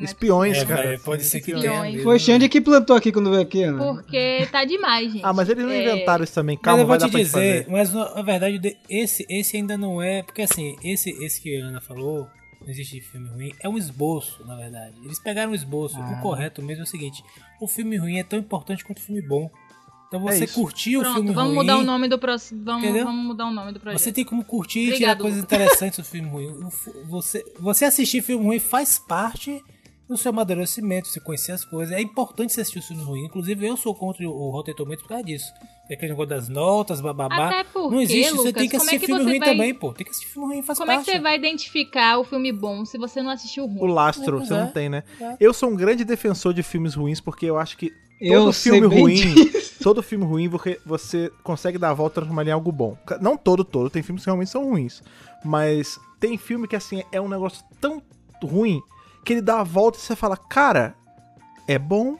[0.00, 0.82] É Espiões, É, cara.
[0.82, 2.02] velho, pode ser que Espiões.
[2.02, 3.78] Foi Xande que plantou aqui quando veio aqui, Ana.
[3.84, 5.24] Porque tá demais, gente.
[5.24, 6.56] Ah, mas eles não É, inventaram isso também.
[6.56, 7.70] Mas Calma, eu vou vai dar te dizer, fazer.
[7.70, 10.22] mas na verdade de- esse, esse ainda não é.
[10.22, 12.26] Porque assim, esse, esse que a Ana falou,
[12.62, 14.94] não existe filme ruim, é um esboço, na verdade.
[15.04, 15.96] Eles pegaram um esboço.
[15.98, 16.16] Ah.
[16.18, 17.22] O correto mesmo é o seguinte:
[17.60, 19.50] o filme ruim é tão importante quanto o filme bom.
[20.08, 20.54] Então você isso.
[20.54, 21.60] curtir o Pronto, filme vamos ruim.
[21.66, 22.64] mudar o nome do próximo.
[22.64, 23.04] Vamos, Entendeu?
[23.04, 24.00] vamos mudar o nome do projeto.
[24.00, 26.46] Você tem como curtir e Obrigado, tirar coisas interessantes do filme ruim.
[26.48, 26.70] O
[27.08, 29.62] Você, você assistir filme ruim faz parte
[30.08, 31.94] do seu amadurecimento, você conhecer as coisas.
[31.94, 33.26] É importante você assistir o filme ruim.
[33.26, 35.52] Inclusive, eu sou contra o Rotten Tomatoes por causa disso.
[35.90, 37.48] É aquele negócio das notas, bababá.
[37.48, 39.38] Até porque, Não existe, você Lucas, tem que como é assistir que filme você ruim
[39.38, 39.92] vai- também, pô.
[39.92, 41.04] Tem que assistir filme ruim, faz Como é parte.
[41.06, 43.92] que você vai identificar o filme bom se você não assistiu o O ruim?
[43.92, 44.60] lastro, Pois você é.
[44.60, 45.02] não tem, né?
[45.20, 45.36] É.
[45.38, 48.72] Eu sou um grande defensor de filmes ruins porque eu acho que Eu todo sei
[48.72, 49.67] filme bem ruim, disso.
[49.88, 50.50] Todo filme ruim
[50.84, 52.94] você, consegue dar a volta e transformar em algo bom.
[53.22, 55.02] Não todo, todo, tem filmes que realmente são ruins,
[55.42, 58.02] mas tem filme que assim é um negócio tão
[58.42, 58.82] ruim
[59.24, 60.94] que ele dá a volta e você fala, cara,
[61.66, 62.18] é bom.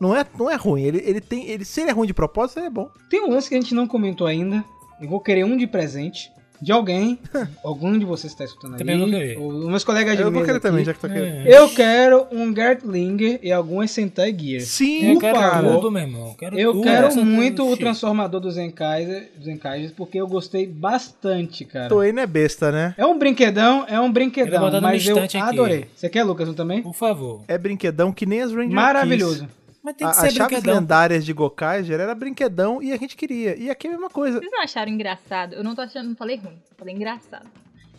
[0.00, 1.46] Não é, não é ruim, ele, ele tem.
[1.46, 2.88] Ele, se ele é ruim de propósito, ele é bom.
[3.10, 4.64] Tem um lance que a gente não comentou ainda.
[4.98, 7.18] Eu vou querer um de presente de alguém.
[7.64, 9.10] algum de vocês está escutando Também aí.
[9.10, 9.38] querer.
[9.38, 10.66] Ou meus colegas de Eu vou mesa querer aqui.
[10.68, 11.46] também, já que tá querendo.
[11.48, 11.58] É.
[11.58, 14.60] Eu quero um Gert Linger e algumas Sentai Gear.
[14.62, 15.74] Sim, Eu Por quero favor.
[15.76, 16.34] tudo, meu irmão.
[16.38, 16.84] Quero Eu tudo.
[16.84, 21.88] quero Essa- muito o transformador dos Zenkaiser, dos Zenkaiser, porque eu gostei bastante, cara.
[21.88, 22.94] Toei não é besta, né?
[22.96, 25.48] É um brinquedão, é um Eu brinquedão, mas eu instante aqui.
[25.48, 25.84] adorei.
[25.94, 26.82] Você quer, Lucas, um também?
[26.82, 27.42] Por favor.
[27.48, 29.40] É brinquedão que nem as Ranger Maravilhoso.
[29.40, 29.59] Keys.
[29.82, 30.80] Mas tem A- que As ser chaves brinquedão.
[30.80, 33.56] lendárias de Gokaiger era brinquedão e a gente queria.
[33.56, 34.38] E aqui é a mesma coisa.
[34.38, 35.54] Vocês não acharam engraçado?
[35.54, 37.46] Eu não tô achando, não falei ruim, falei engraçado.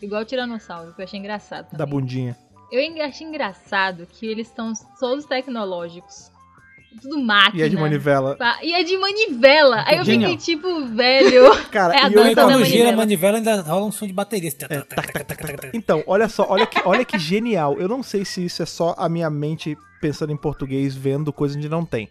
[0.00, 1.90] Igual o Tiranossauro, que eu achei engraçado Da também.
[2.00, 2.36] bundinha.
[2.70, 6.31] Eu achei engraçado que eles estão todos tecnológicos.
[7.00, 7.62] Tudo máquina.
[7.62, 8.36] E a de manivela.
[8.62, 9.84] E a de manivela.
[9.86, 10.30] Aí eu Genial.
[10.32, 11.50] fiquei tipo, velho.
[11.70, 13.36] Cara, É a e eu dança então, da Quando gira a manivela.
[13.38, 14.50] ainda rola um som de bateria.
[14.70, 14.84] É,
[15.72, 17.76] Então, olha só, olha que, olha que genial.
[17.78, 21.56] Eu não sei se isso é só a minha mente pensando em português, vendo coisa
[21.56, 22.08] onde não tem.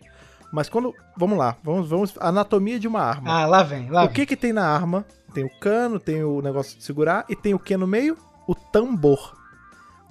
[0.52, 0.94] Mas quando.
[1.18, 2.14] Vamos lá, vamos, vamos.
[2.20, 3.32] Anatomia de uma arma.
[3.32, 4.16] Ah, lá vem, lá o vem.
[4.16, 5.06] que que tem na arma?
[5.34, 8.18] Tem o cano, tem o negócio de segurar e tem o que no meio?
[8.48, 9.34] O tambor.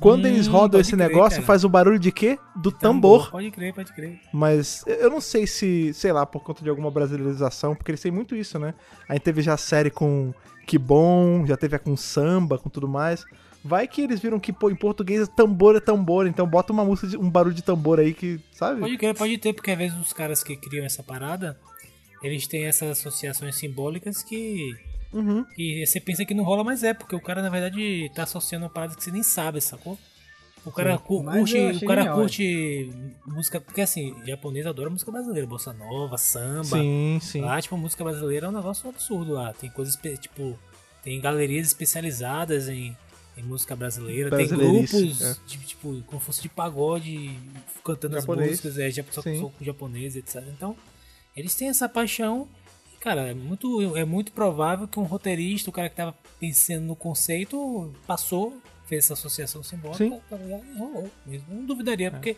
[0.01, 1.47] Quando Hum, eles rodam esse crer, negócio, cara.
[1.47, 2.39] faz o barulho de quê?
[2.57, 3.31] Do tambor.
[3.31, 4.19] Pode crer, pode crer.
[4.33, 8.11] Mas eu não sei se, sei lá, por conta de alguma brasileirização, porque eles têm
[8.11, 8.75] muito isso, né?
[9.09, 10.33] A gente teve já a série com
[10.67, 13.25] Que Bom, já teve a com samba, com tudo mais.
[13.63, 17.07] Vai que eles viram que pô, em português tambor é tambor, então bota uma música,
[17.09, 18.81] de, um barulho de tambor aí que, sabe?
[18.81, 21.59] Pode crer, pode ter, porque às vezes os caras que criam essa parada,
[22.23, 24.75] eles têm essas associações simbólicas que,
[25.13, 25.45] Uhum.
[25.45, 28.65] que você pensa que não rola, mas é, porque o cara na verdade tá associando
[28.65, 29.99] uma parada que você nem sabe, sacou?
[30.65, 32.93] O cara mas curte, o cara genial, curte
[33.27, 36.65] música, porque assim, japonês adora música brasileira, bossa nova, samba.
[36.65, 37.41] Sim, sim.
[37.41, 39.55] Lá, tipo, música brasileira é um negócio absurdo lá.
[39.55, 40.59] Tem coisas, tipo,
[41.03, 42.95] tem galerias especializadas em,
[43.39, 44.37] em música brasileira.
[44.37, 45.37] Tem grupos, é.
[45.47, 47.39] de, tipo, como fosse de pagode,
[47.83, 48.53] cantando Japonês.
[48.53, 49.41] as músicas, é, Sim.
[49.41, 50.45] só com japonês, etc.
[50.49, 50.77] Então,
[51.35, 52.47] eles têm essa paixão.
[53.01, 56.95] Cara, é muito, é muito provável que um roteirista, o cara que tava pensando no
[56.95, 60.21] conceito, passou, fez essa associação simbólica Sim.
[60.29, 60.65] tá ligado?
[60.67, 61.11] e rolou.
[61.25, 61.47] mesmo.
[61.49, 62.37] Não duvidaria, porque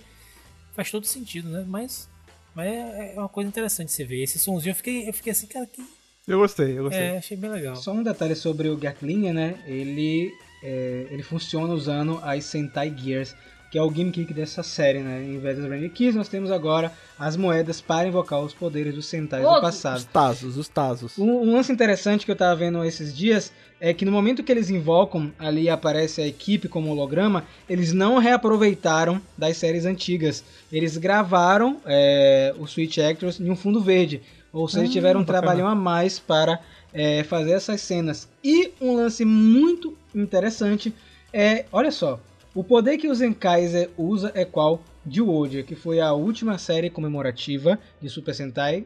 [0.72, 1.64] faz todo sentido, né?
[1.66, 2.08] Mas,
[2.54, 4.22] mas é é uma coisa interessante você ver.
[4.22, 5.84] Esse somzinho eu fiquei, eu fiquei assim, cara, que.
[6.28, 7.02] Eu gostei, eu gostei.
[7.02, 7.74] É, achei bem legal.
[7.74, 9.60] Só um detalhe sobre o Gatlinha, né?
[9.66, 10.32] Ele,
[10.62, 13.34] é, ele funciona usando as Sentai Gears,
[13.72, 15.24] que é o gimmick dessa série, né?
[15.24, 19.06] Em vez das Ranger Keys, nós temos agora as moedas para invocar os poderes dos
[19.06, 19.66] Sentais do Outro.
[19.66, 20.04] Os passado.
[20.12, 21.16] Tazos, os Tazos.
[21.18, 23.50] Um, um lance interessante que eu tava vendo esses dias
[23.80, 28.18] é que no momento que eles invocam, ali aparece a equipe como holograma, eles não
[28.18, 30.44] reaproveitaram das séries antigas.
[30.70, 34.20] Eles gravaram é, os Switch Actors em um fundo verde.
[34.52, 35.40] Ou seja, Ah, tiveram um bacana.
[35.40, 36.60] trabalhão a mais para
[36.92, 38.28] é, fazer essas cenas.
[38.44, 40.94] E um lance muito interessante
[41.32, 42.20] é, olha só,
[42.54, 44.82] o poder que o Zenkaiser usa é qual?
[45.10, 48.84] Zyuoja, que foi a última série comemorativa de Super Sentai,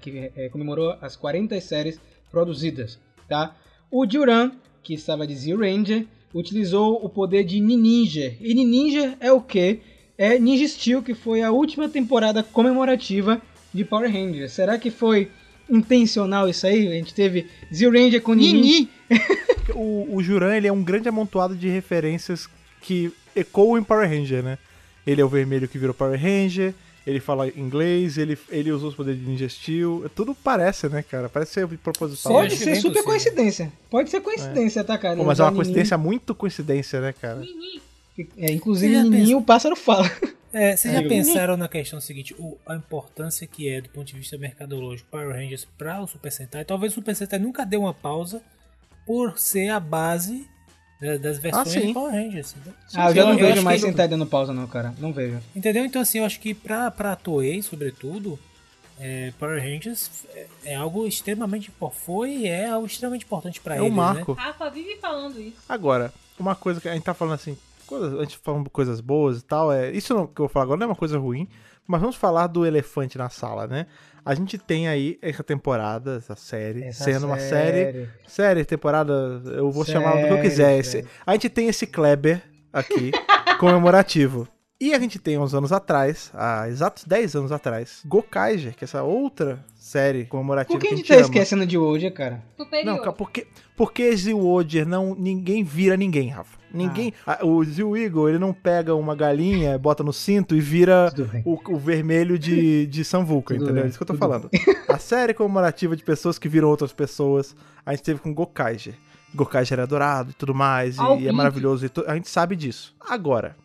[0.00, 1.98] que é, comemorou as 40 séries
[2.30, 2.98] produzidas,
[3.28, 3.56] tá?
[3.90, 4.52] O Juran,
[4.82, 8.34] que estava de Z-Ranger, utilizou o poder de Ninja.
[8.40, 9.80] E Ninja é o que?
[10.18, 13.40] É Ninja Steel, que foi a última temporada comemorativa
[13.72, 14.52] de Power Rangers.
[14.52, 15.30] Será que foi
[15.68, 16.86] intencional isso aí?
[16.86, 18.88] A gente teve Z-Ranger com Nini.
[19.74, 22.48] O, o Juran, ele é um grande amontoado de referências
[22.86, 24.58] que ecoam em Power Ranger, né?
[25.06, 26.74] Ele é o vermelho que virou Power Ranger,
[27.06, 30.10] ele fala inglês, ele, ele usou os poderes de Ninja Steel.
[30.14, 31.28] Tudo parece, né, cara?
[31.28, 32.32] Parece ser proposital.
[32.32, 33.04] Pode ser super possível.
[33.04, 33.72] coincidência.
[33.90, 35.16] Pode ser coincidência, tá, cara?
[35.16, 37.42] Pô, mas é uma coincidência, muito coincidência, né, cara?
[38.38, 40.10] É, inclusive, pensa- o pássaro fala.
[40.52, 41.06] É, vocês já É.
[41.08, 45.28] pensaram na questão seguinte, o- a importância que é do ponto de vista mercadológico Power
[45.36, 46.64] Rangers para o Super Sentai?
[46.64, 48.40] Talvez o Super Sentai nunca deu uma pausa
[49.04, 50.48] por ser a base
[51.20, 51.86] das versões sim.
[51.88, 52.52] de Power Rangers.
[52.56, 52.72] entendeu?
[52.94, 54.94] ah, eu já não acho vejo que- mais Sentai dando pausa, não, cara.
[54.98, 55.38] Não vejo.
[55.54, 55.84] Entendeu?
[55.84, 58.38] Então, assim, eu acho que pra, pra Toei, sobretudo,
[58.98, 62.02] é, Power Rangers é, é algo extremamente importante.
[62.04, 64.32] Foi e é algo extremamente importante pra É eles, um marco.
[64.32, 65.56] Rafa vive falando isso.
[65.68, 69.40] Agora, uma coisa que a gente tá falando assim, coisas, a gente falando coisas boas
[69.40, 71.46] e tal, é isso não, que eu vou falar agora não é uma coisa ruim,
[71.86, 73.86] mas vamos falar do elefante na sala, né?
[74.26, 79.12] A gente tem aí essa temporada, essa série, Essa sendo uma série, série, temporada,
[79.46, 80.82] eu vou chamar do que eu Série, quiser.
[80.84, 81.04] série.
[81.04, 83.12] Esse- a gente tem esse Kleber aqui,
[83.60, 84.48] comemorativo.
[84.80, 88.86] E a gente tem uns anos atrás, há exatos 10 anos atrás, Gokaiger, que é
[88.86, 91.22] essa outra série comemorativa Por que a gente tá ama.
[91.22, 92.42] esquecendo de hoje, cara?
[92.56, 92.86] Superior.
[92.92, 95.14] Não, cara, porque, porque Zilwoder não.
[95.14, 96.56] Ninguém vira ninguém, Rafa.
[96.74, 97.14] Ninguém.
[97.26, 97.38] Ah.
[97.40, 101.42] a- o Zil Eagle, ele não pega uma galinha, bota no cinto e vira bem.
[101.44, 103.74] o, o vermelho de, de Samvuca, entendeu?
[103.74, 104.50] bem, É isso que eu tô tudo falando.
[104.88, 108.94] A série comemorativa de pessoas que viram outras pessoas, a gente teve com Gokaiger.
[109.34, 112.56] Gokaiger é adorado e tudo mais, e- Ao e, é maravilhoso, e a gente sabe
[112.56, 112.94] disso.
[113.00, 113.56] Agora,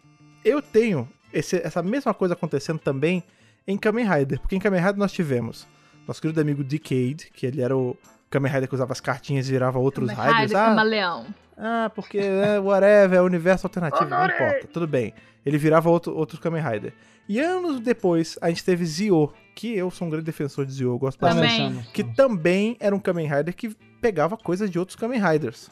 [0.46, 3.24] eu tenho esse- essa mesma coisa acontecendo também
[3.68, 5.68] em Kamen Rider, porque em Kamen Rider nós tivemos
[6.08, 7.96] nosso querido amigo Decade, que ele era o
[8.30, 10.42] Kamen Rider que usava as cartinhas e virava outros Kamen Riders.
[10.52, 11.26] Rider Ah, Camaleão.
[11.58, 15.14] ah, porque é whatever, é universo alternativo, não importa, tudo bem.
[15.46, 16.94] Ele virava outro, outro Kamen Rider.
[17.28, 20.90] E anos depois, a gente teve Zio, que eu sou um grande defensor de Zio,
[20.90, 21.58] eu gosto bastante.
[21.58, 21.86] Também.
[21.94, 23.70] Que também era um Kamen Rider que
[24.02, 25.70] pegava coisas de outros Kamen Riders.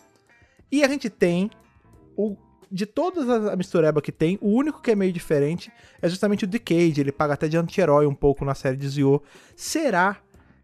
[0.72, 1.50] E a gente tem
[2.16, 2.36] o
[2.72, 6.44] de todas as a mistureba que tem, o único que é meio diferente é justamente
[6.44, 9.22] o Decade, ele paga até de anti-herói um pouco na série de Zio.
[9.56, 10.18] Será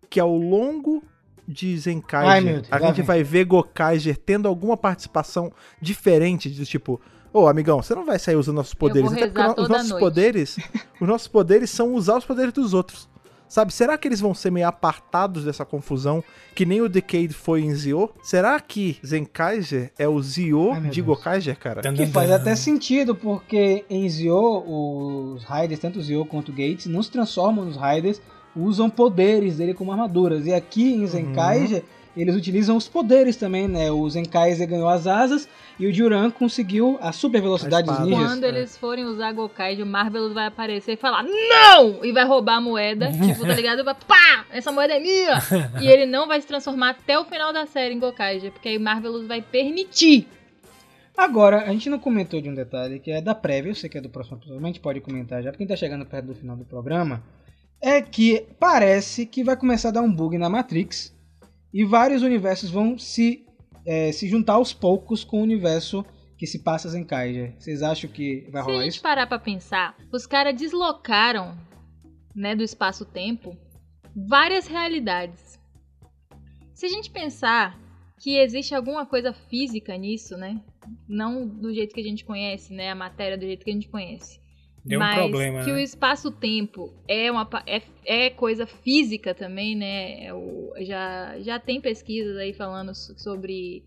[0.09, 1.03] que ao longo
[1.47, 5.51] de Zenkaiger a gente vai ver Gokaiger tendo alguma participação
[5.81, 6.99] diferente de tipo,
[7.33, 10.01] ô amigão, você não vai sair usando nossos poderes, vou até porque os nossos noite.
[10.01, 10.57] poderes,
[10.99, 13.09] os nossos poderes são usar os poderes dos outros.
[13.47, 16.23] Sabe, será que eles vão ser meio apartados dessa confusão,
[16.53, 18.09] que nem o Decade foi em Zio?
[18.23, 21.07] Será que Zenkaiger é o Zio Ai, de Deus.
[21.07, 21.81] Gokaiger, cara?
[21.81, 27.03] Que faz até sentido, porque em Zio, os Raiders, tanto Zio quanto o Gates, não
[27.03, 28.21] se transformam nos Raiders,
[28.55, 30.45] usam poderes dele como armaduras.
[30.45, 31.83] E aqui em Zenkaiger,
[32.21, 33.91] eles utilizam os poderes também, né?
[33.91, 38.27] O Zenkaiser ganhou as asas e o Juran conseguiu a super velocidade dos ninjas.
[38.27, 42.05] Quando eles forem usar Gokai, o Marvelous vai aparecer e falar NÃO!
[42.05, 43.11] E vai roubar a moeda.
[43.11, 43.83] tipo, tá ligado?
[43.83, 44.45] Vai, pá!
[44.49, 45.39] Essa moeda é minha!
[45.81, 48.79] e ele não vai se transformar até o final da série em Gokai, porque aí
[48.79, 50.27] Marvelous vai permitir.
[51.17, 53.97] Agora, a gente não comentou de um detalhe que é da prévia, eu sei que
[53.97, 56.05] é do próximo episódio, mas a gente pode comentar já, porque a gente tá chegando
[56.05, 57.23] perto do final do programa.
[57.81, 61.14] É que parece que vai começar a dar um bug na Matrix
[61.75, 63.45] e vários universos vão se,
[63.85, 66.05] é, se juntar aos poucos com o universo
[66.37, 67.53] que se passa em Kaija.
[67.59, 69.01] Vocês acham que vai Se a rolar gente isso?
[69.03, 71.53] parar pra pensar, os caras deslocaram,
[72.33, 73.57] né, do espaço-tempo,
[74.15, 75.59] várias realidades.
[76.73, 77.77] Se a gente pensar
[78.21, 80.63] que existe alguma coisa física nisso, né?
[81.09, 82.89] Não do jeito que a gente conhece, né?
[82.89, 84.39] A matéria do jeito que a gente conhece.
[84.85, 85.77] Deu um mas problema, que né?
[85.77, 90.25] o espaço-tempo é uma é, é coisa física também, né?
[90.25, 93.83] É o- já, já tem pesquisas aí falando so- sobre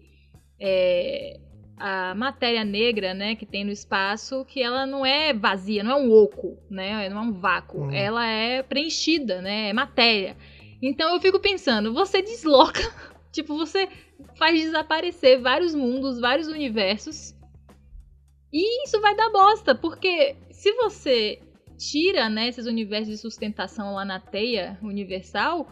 [0.59, 1.39] é,
[1.77, 6.01] a matéria negra, né, que tem no espaço, que ela não é vazia, não é
[6.03, 7.09] um oco, né?
[7.09, 7.85] Não é um vácuo.
[7.85, 7.93] Hum.
[7.93, 9.69] Ela é preenchida, né?
[9.69, 10.37] É matéria.
[10.83, 12.81] Então eu fico pensando, você desloca,
[13.31, 13.89] tipo, você
[14.37, 17.33] faz desaparecer vários mundos, vários universos.
[18.53, 21.41] E isso vai dar bosta, porque se você
[21.79, 25.71] tira, né, esses universos de sustentação lá na teia universal,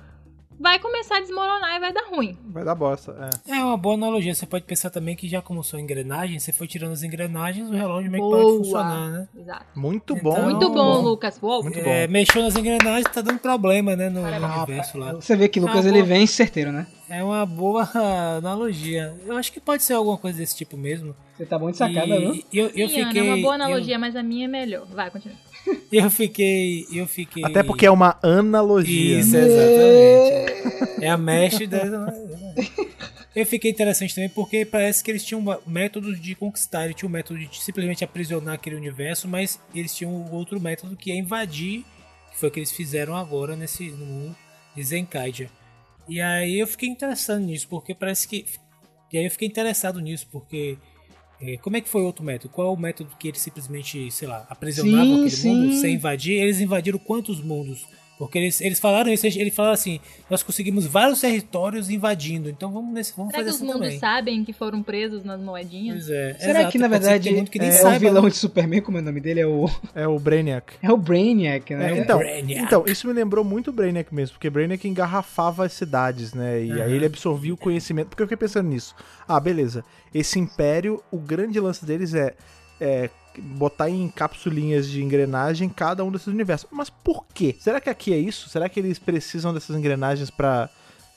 [0.59, 2.37] vai começar a desmoronar e vai dar ruim.
[2.47, 3.31] Vai dar bosta.
[3.47, 3.59] É.
[3.59, 4.35] É uma boa analogia.
[4.35, 7.73] Você pode pensar também que já como são engrenagens, você foi tirando as engrenagens, o
[7.73, 8.59] relógio meio que para de Boa.
[8.59, 9.29] funcionar, né?
[9.39, 9.67] Exato.
[9.75, 10.43] Muito Então- bom.
[10.43, 11.01] Muito bom, bom.
[11.03, 11.39] Lucas.
[11.43, 11.63] Uou.
[11.63, 12.13] Muito É, bom.
[12.13, 15.13] mexeu nas engrenagens, tá dando problema, né, no, no universo lá.
[15.15, 16.87] Você vê que Lucas Ah, ele vem certeiro, né?
[17.09, 17.89] É uma boa
[18.37, 19.15] analogia.
[19.27, 21.15] Eu acho que pode ser alguma coisa desse tipo mesmo.
[21.37, 22.35] Você tá bom de sacada, viu?
[22.53, 23.21] e eu, eu Sim, Ana, fiquei.
[23.29, 24.87] é uma boa analogia, mas a minha é melhor.
[24.87, 25.37] Vai, continua.
[25.67, 26.87] Eu, eu fiquei.
[26.93, 27.45] Eu fiquei.
[27.45, 29.21] Até porque é uma analogia.
[29.21, 29.47] Isso, né?
[29.47, 31.05] exatamente.
[31.05, 32.13] É a mesh da.
[33.35, 36.87] Eu fiquei interessante também porque parece que eles tinham métodos de conquistar.
[36.87, 41.13] Eles tinham um método de simplesmente aprisionar aquele universo, mas eles tinham outro método que
[41.13, 41.85] é invadir,
[42.31, 44.37] que foi o que eles fizeram agora nesse no mundo
[44.75, 45.51] de Zenkaija.
[46.09, 48.47] E aí eu fiquei interessado nisso, porque parece que.
[49.13, 50.79] E aí eu fiquei interessado nisso, porque.
[51.41, 52.53] É, como é que foi o outro método?
[52.53, 55.55] Qual é o método que eles simplesmente, sei lá, aprisionavam Sim, aquele sim.
[55.55, 56.41] mundo sem invadir?
[56.41, 57.87] Eles invadiram quantos mundos?
[58.19, 60.01] Porque eles, eles falaram isso, eles falaram assim,
[60.31, 63.87] nós conseguimos vários territórios invadindo, então vamos, nesse, vamos Será que fazer os assim mundos
[63.89, 63.99] também.
[63.99, 65.97] sabem que foram presos nas moedinhas?
[66.07, 68.81] Pois é, Será exato, que na verdade que nem é saiba, o vilão de Superman,
[68.81, 69.41] como é o nome dele?
[69.41, 70.73] É o, É o Brainiac.
[70.83, 71.91] é o Brainiac, né?
[71.91, 72.63] É o Então, Brainiac.
[72.65, 76.63] então, isso me lembrou muito o Brainiac mesmo, porque Brainiac engarrafava as cidades, né?
[76.65, 76.95] E aí Uhum.
[76.95, 78.09] ele absorvia o conhecimento.
[78.09, 78.95] Porque eu fiquei pensando nisso.
[79.29, 79.85] Ah, beleza.
[80.15, 82.35] Esse império, o grande lance deles é,
[82.81, 83.11] é
[83.41, 86.69] botar em capsulinhas de engrenagem cada um desses universos.
[86.71, 87.55] Mas por quê?
[87.59, 88.49] Será que aqui é isso?
[88.49, 90.69] Será que eles precisam dessas engrenagens pra.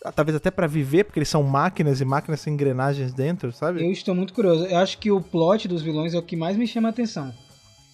[0.03, 3.83] ah, Talvez até pra viver, porque eles são máquinas e máquinas têm engrenagens dentro, sabe?
[3.85, 4.65] Eu estou muito curioso.
[4.65, 7.33] Eu acho que o plot dos vilões é o que mais me chama a atenção.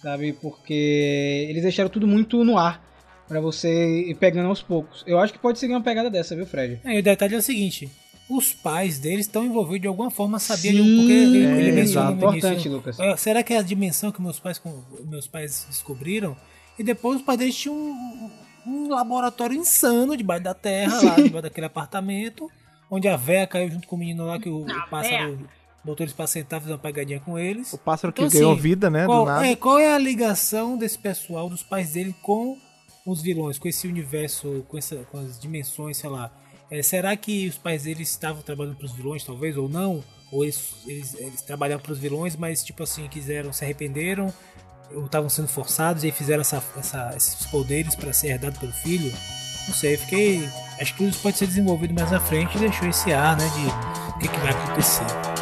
[0.02, 0.32] Sabe?
[0.34, 2.84] Porque eles deixaram tudo muito no ar.
[3.26, 5.02] Pra você ir pegando aos poucos.
[5.04, 6.78] Eu acho que pode seguir uma pegada dessa, viu, Fred?
[6.84, 7.90] É, e o detalhe é o seguinte,
[8.28, 11.58] os pais deles estão envolvidos de alguma forma, sabia de Sim, um, porque ele, é,
[11.60, 12.98] ele no início, Importante, Lucas.
[12.98, 14.60] Ah, será que é a dimensão que meus pais,
[15.04, 16.36] meus pais descobriram?
[16.78, 18.30] E depois os pais deles tinham um,
[18.66, 22.50] um laboratório insano debaixo da terra, lá debaixo daquele apartamento,
[22.90, 25.38] onde a véia caiu junto com o menino lá, que o, o pássaro
[25.84, 27.72] botou eles pra sentar, fazer uma pegadinha com eles.
[27.72, 29.06] O pássaro que Então, ganhou assim, vida, né?
[29.06, 29.46] Qual do nada.
[29.46, 32.58] é, qual é a ligação desse pessoal, dos pais dele, com
[33.06, 36.32] os vilões, com esse universo, com, essa, com as dimensões, sei lá?
[36.70, 40.02] É, será que os pais deles estavam trabalhando pros vilões, talvez, ou não?
[40.32, 44.32] Ou eles, eles, eles trabalhavam pros vilões, mas, tipo assim, quiseram, se arrependeram,
[44.92, 49.12] ou estavam sendo forçados e fizeram essa, essa- esses poderes para ser herdado pelo filho?
[49.68, 50.48] Não sei, fiquei.
[50.80, 54.10] Acho que isso pode ser desenvolvido mais à frente e deixou esse ar, né, de
[54.14, 55.35] o que, que vai acontecer.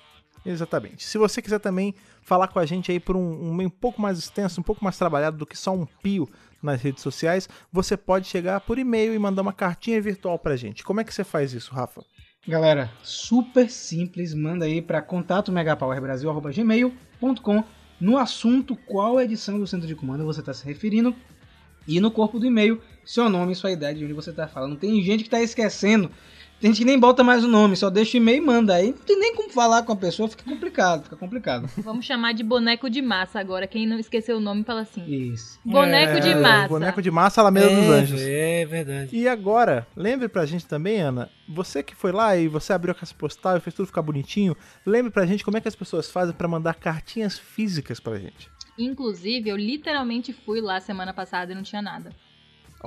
[0.46, 1.04] Exatamente.
[1.04, 4.00] Se você quiser também falar com a gente aí por um, um meio um pouco
[4.00, 6.28] mais extenso, um pouco mais trabalhado do que só um pio
[6.62, 10.84] nas redes sociais, você pode chegar por e-mail e mandar uma cartinha virtual pra gente.
[10.84, 12.02] Como é que você faz isso, Rafa?
[12.46, 17.64] Galera, super simples, manda aí para contato megapowerbrasil@gmail.com
[18.00, 21.14] no assunto qual edição do centro de comando você está se referindo
[21.88, 24.76] e no corpo do e-mail seu nome sua idade de onde você está falando.
[24.76, 26.10] Tem gente que está esquecendo,
[26.60, 28.74] tem gente que nem bota mais o nome, só deixa o e-mail e manda.
[28.74, 31.68] Aí não tem nem como falar com a pessoa, fica complicado, fica complicado.
[31.78, 33.66] Vamos chamar de boneco de massa agora.
[33.66, 35.04] Quem não esqueceu o nome fala assim.
[35.06, 35.58] Isso.
[35.64, 36.68] Boneco de É, massa.
[36.68, 38.20] Boneco de massa, Alameda dos Anjos.
[38.22, 39.16] É verdade.
[39.16, 42.94] E agora, lembre pra gente também, Ana, você que foi lá e você abriu a
[42.94, 46.10] caixa postal e fez tudo ficar bonitinho, lembre pra gente como é que as pessoas
[46.10, 48.48] fazem pra mandar cartinhas físicas pra gente.
[48.78, 52.10] Inclusive, eu literalmente fui lá semana passada e não tinha nada.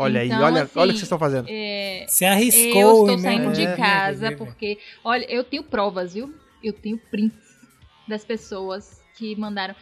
[0.02, 1.48] Olha Então, aí, olha, assim, olha o que vocês estão fazendo.
[1.50, 2.80] É, Se arriscou.
[2.82, 3.52] eu estou saindo meu?
[3.52, 6.34] de É, casa é, porque, olha, eu tenho provas, viu?
[6.64, 7.38] Eu tenho prints
[8.08, 9.76] das pessoas que mandaram.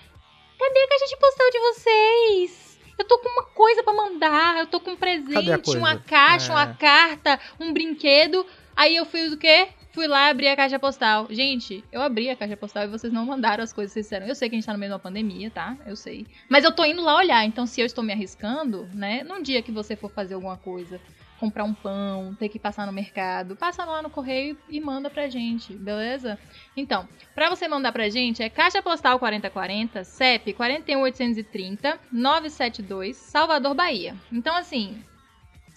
[0.60, 2.80] Cadê a caixa de postal de vocês?
[2.98, 6.52] Eu tô com uma coisa pra mandar, eu tô com um a presente, uma caixa,
[6.52, 6.56] É.
[6.56, 8.44] uma carta, um brinquedo.
[8.76, 9.68] Aí eu fiz o quê?
[9.98, 11.26] Fui lá abrir a caixa postal.
[11.28, 14.28] Gente, eu abri a caixa postal e vocês não mandaram as coisas que vocês disseram.
[14.28, 15.76] Eu sei que a gente tá no meio de uma pandemia, tá?
[15.88, 16.28] Eu sei.
[16.48, 19.24] Mas eu tô indo lá olhar, então se eu estou me arriscando, né?
[19.24, 21.02] Num dia que você for fazer alguma coisa,
[21.40, 25.28] comprar um pão, ter que passar no mercado, passa lá no correio e manda pra
[25.30, 26.38] gente, beleza?
[26.76, 34.16] Então, pra você mandar pra gente é Caixa Postal 4040, CEP 41830 972, Salvador, Bahia.
[34.32, 35.04] Então, assim,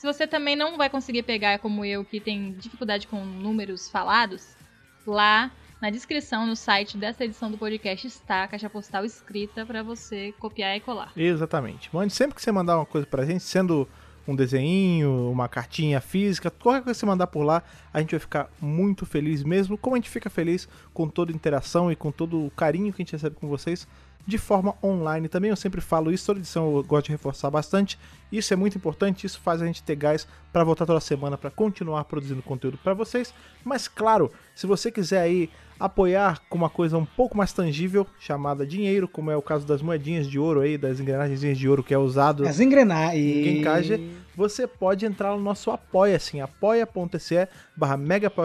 [0.00, 4.56] se você também não vai conseguir pegar como eu, que tem dificuldade com números falados,
[5.06, 9.82] lá na descrição no site dessa edição do podcast está a caixa postal escrita pra
[9.82, 11.12] você copiar e colar.
[11.14, 11.90] Exatamente.
[11.94, 13.86] Mande sempre que você mandar uma coisa pra gente, sendo
[14.26, 18.20] um desenho, uma cartinha física, qualquer coisa que você mandar por lá, a gente vai
[18.20, 22.10] ficar muito feliz mesmo, como a gente fica feliz com toda a interação e com
[22.10, 23.86] todo o carinho que a gente recebe com vocês
[24.26, 25.28] de forma online.
[25.28, 27.98] Também eu sempre falo isso, toda edição eu gosto de reforçar bastante.
[28.30, 31.50] Isso é muito importante, isso faz a gente ter gás para voltar toda semana para
[31.50, 33.34] continuar produzindo conteúdo para vocês.
[33.64, 38.66] Mas claro, se você quiser aí apoiar com uma coisa um pouco mais tangível, chamada
[38.66, 41.94] dinheiro, como é o caso das moedinhas de ouro aí, das engrenagens de ouro que
[41.94, 43.64] é usado As engrenagens.
[43.64, 43.98] Caixa.
[44.36, 47.96] você pode entrar no nosso apoia assim, apoia.se barra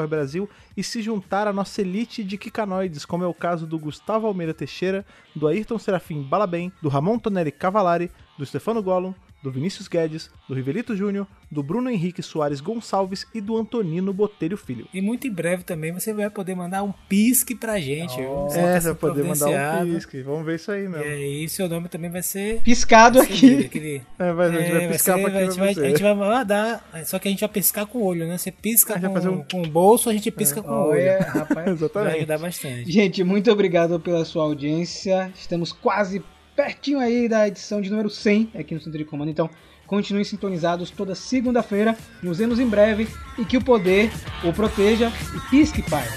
[0.07, 4.27] Brasil e se juntar à nossa elite de Kikanoides, como é o caso do Gustavo
[4.27, 9.13] Almeida Teixeira, do Ayrton Serafim Balabem, do Ramon Tonelli Cavalari, do Stefano Gollum,
[9.45, 14.57] do Vinícius Guedes, do Rivelito Júnior, do Bruno Henrique Soares Gonçalves e do Antonino Botelho
[14.57, 14.87] Filho.
[14.93, 18.15] E muito em breve também você vai poder mandar um pisque pra gente.
[18.21, 20.21] Você É, você vai poder mandar um pisque.
[20.23, 21.03] Vamos ver isso aí E mesmo.
[21.05, 22.61] aí seu nome também vai ser...
[22.61, 23.65] Piscado seguido, aqui.
[23.65, 25.73] aquele- É, vai, a gente É, vai vai piscar ser- pra vai- gente pra vai,
[25.73, 25.81] você.
[25.85, 28.37] a gente vai mandar, só que a gente vai piscar com o olho, né?
[28.37, 30.99] Você pisca com, vai fazer um- com o bolso, a gente pisca com o olho.
[30.99, 31.55] Olha, rapaz.
[31.65, 32.17] Vai Exatamente.
[32.17, 32.91] ajudar bastante.
[32.91, 35.31] Gente, muito obrigado pela sua audiência.
[35.35, 36.21] Estamos quase
[36.55, 39.29] pertinho aí da edição de número 100 aqui no Centro de Comando.
[39.29, 39.49] Então,
[39.85, 41.97] continuem sintonizados toda segunda-feira.
[42.23, 44.09] Nos vemos em breve e que o poder
[44.43, 46.07] o proteja e pisque, pai.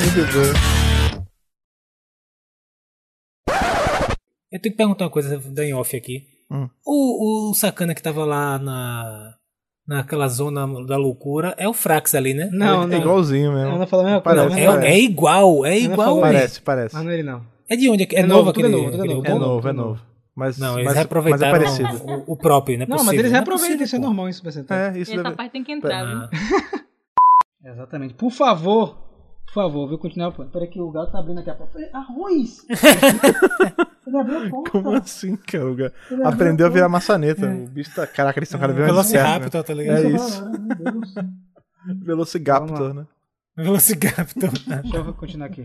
[0.00, 0.82] Muito bom.
[4.50, 6.26] Eu tenho que perguntar uma coisa da em off aqui.
[6.50, 6.68] Hum.
[6.84, 9.34] O, o sacana que tava lá na,
[9.92, 12.48] naquela zona da loucura é o Frax ali, né?
[12.52, 12.98] Não, é não.
[12.98, 13.74] igualzinho mesmo.
[13.74, 14.40] Ana falou a mesma coisa.
[14.42, 14.92] Parece, É, mas não parece.
[14.96, 15.96] é igual, é igual.
[15.96, 16.32] falou mesmo.
[16.34, 16.94] Parece, parece.
[16.94, 17.42] Mas não é ele não.
[17.68, 18.02] É de onde?
[18.04, 19.26] É, É novo novo, tudo aquele, é novo, é aquele novo.
[19.26, 20.00] É novo, é novo.
[20.34, 21.88] Mas, Não, mas, eles mas é reaproveitaram parecido.
[22.26, 22.86] o, o próprio, né?
[22.88, 24.76] Não, mas eles reaproveitam, isso é normal isso, você tá?
[24.94, 25.36] É, isso Essa deve...
[25.36, 26.16] parte tem que entrar, viu?
[26.16, 26.30] Ah,
[27.70, 28.14] Exatamente.
[28.14, 28.96] Por favor,
[29.46, 29.98] por favor, viu?
[29.98, 30.32] Continuar.
[30.32, 31.78] Peraí que o gato tá abrindo aqui a porta.
[31.92, 32.66] Arroz!
[34.12, 34.70] Ele abriu a porta.
[34.70, 35.92] Como assim, cara?
[36.24, 37.06] Aprendeu a virar porta.
[37.06, 37.46] maçaneta.
[37.46, 38.06] O bicho tá.
[38.06, 39.82] Caraca, eles estão cada vez mais Velociraptor, espertos, tá né?
[39.82, 40.06] ligado?
[40.06, 41.32] É isso.
[42.04, 43.06] Velociraptor, né?
[43.56, 44.50] Velociraptor.
[44.82, 45.64] Deixa eu continuar aqui.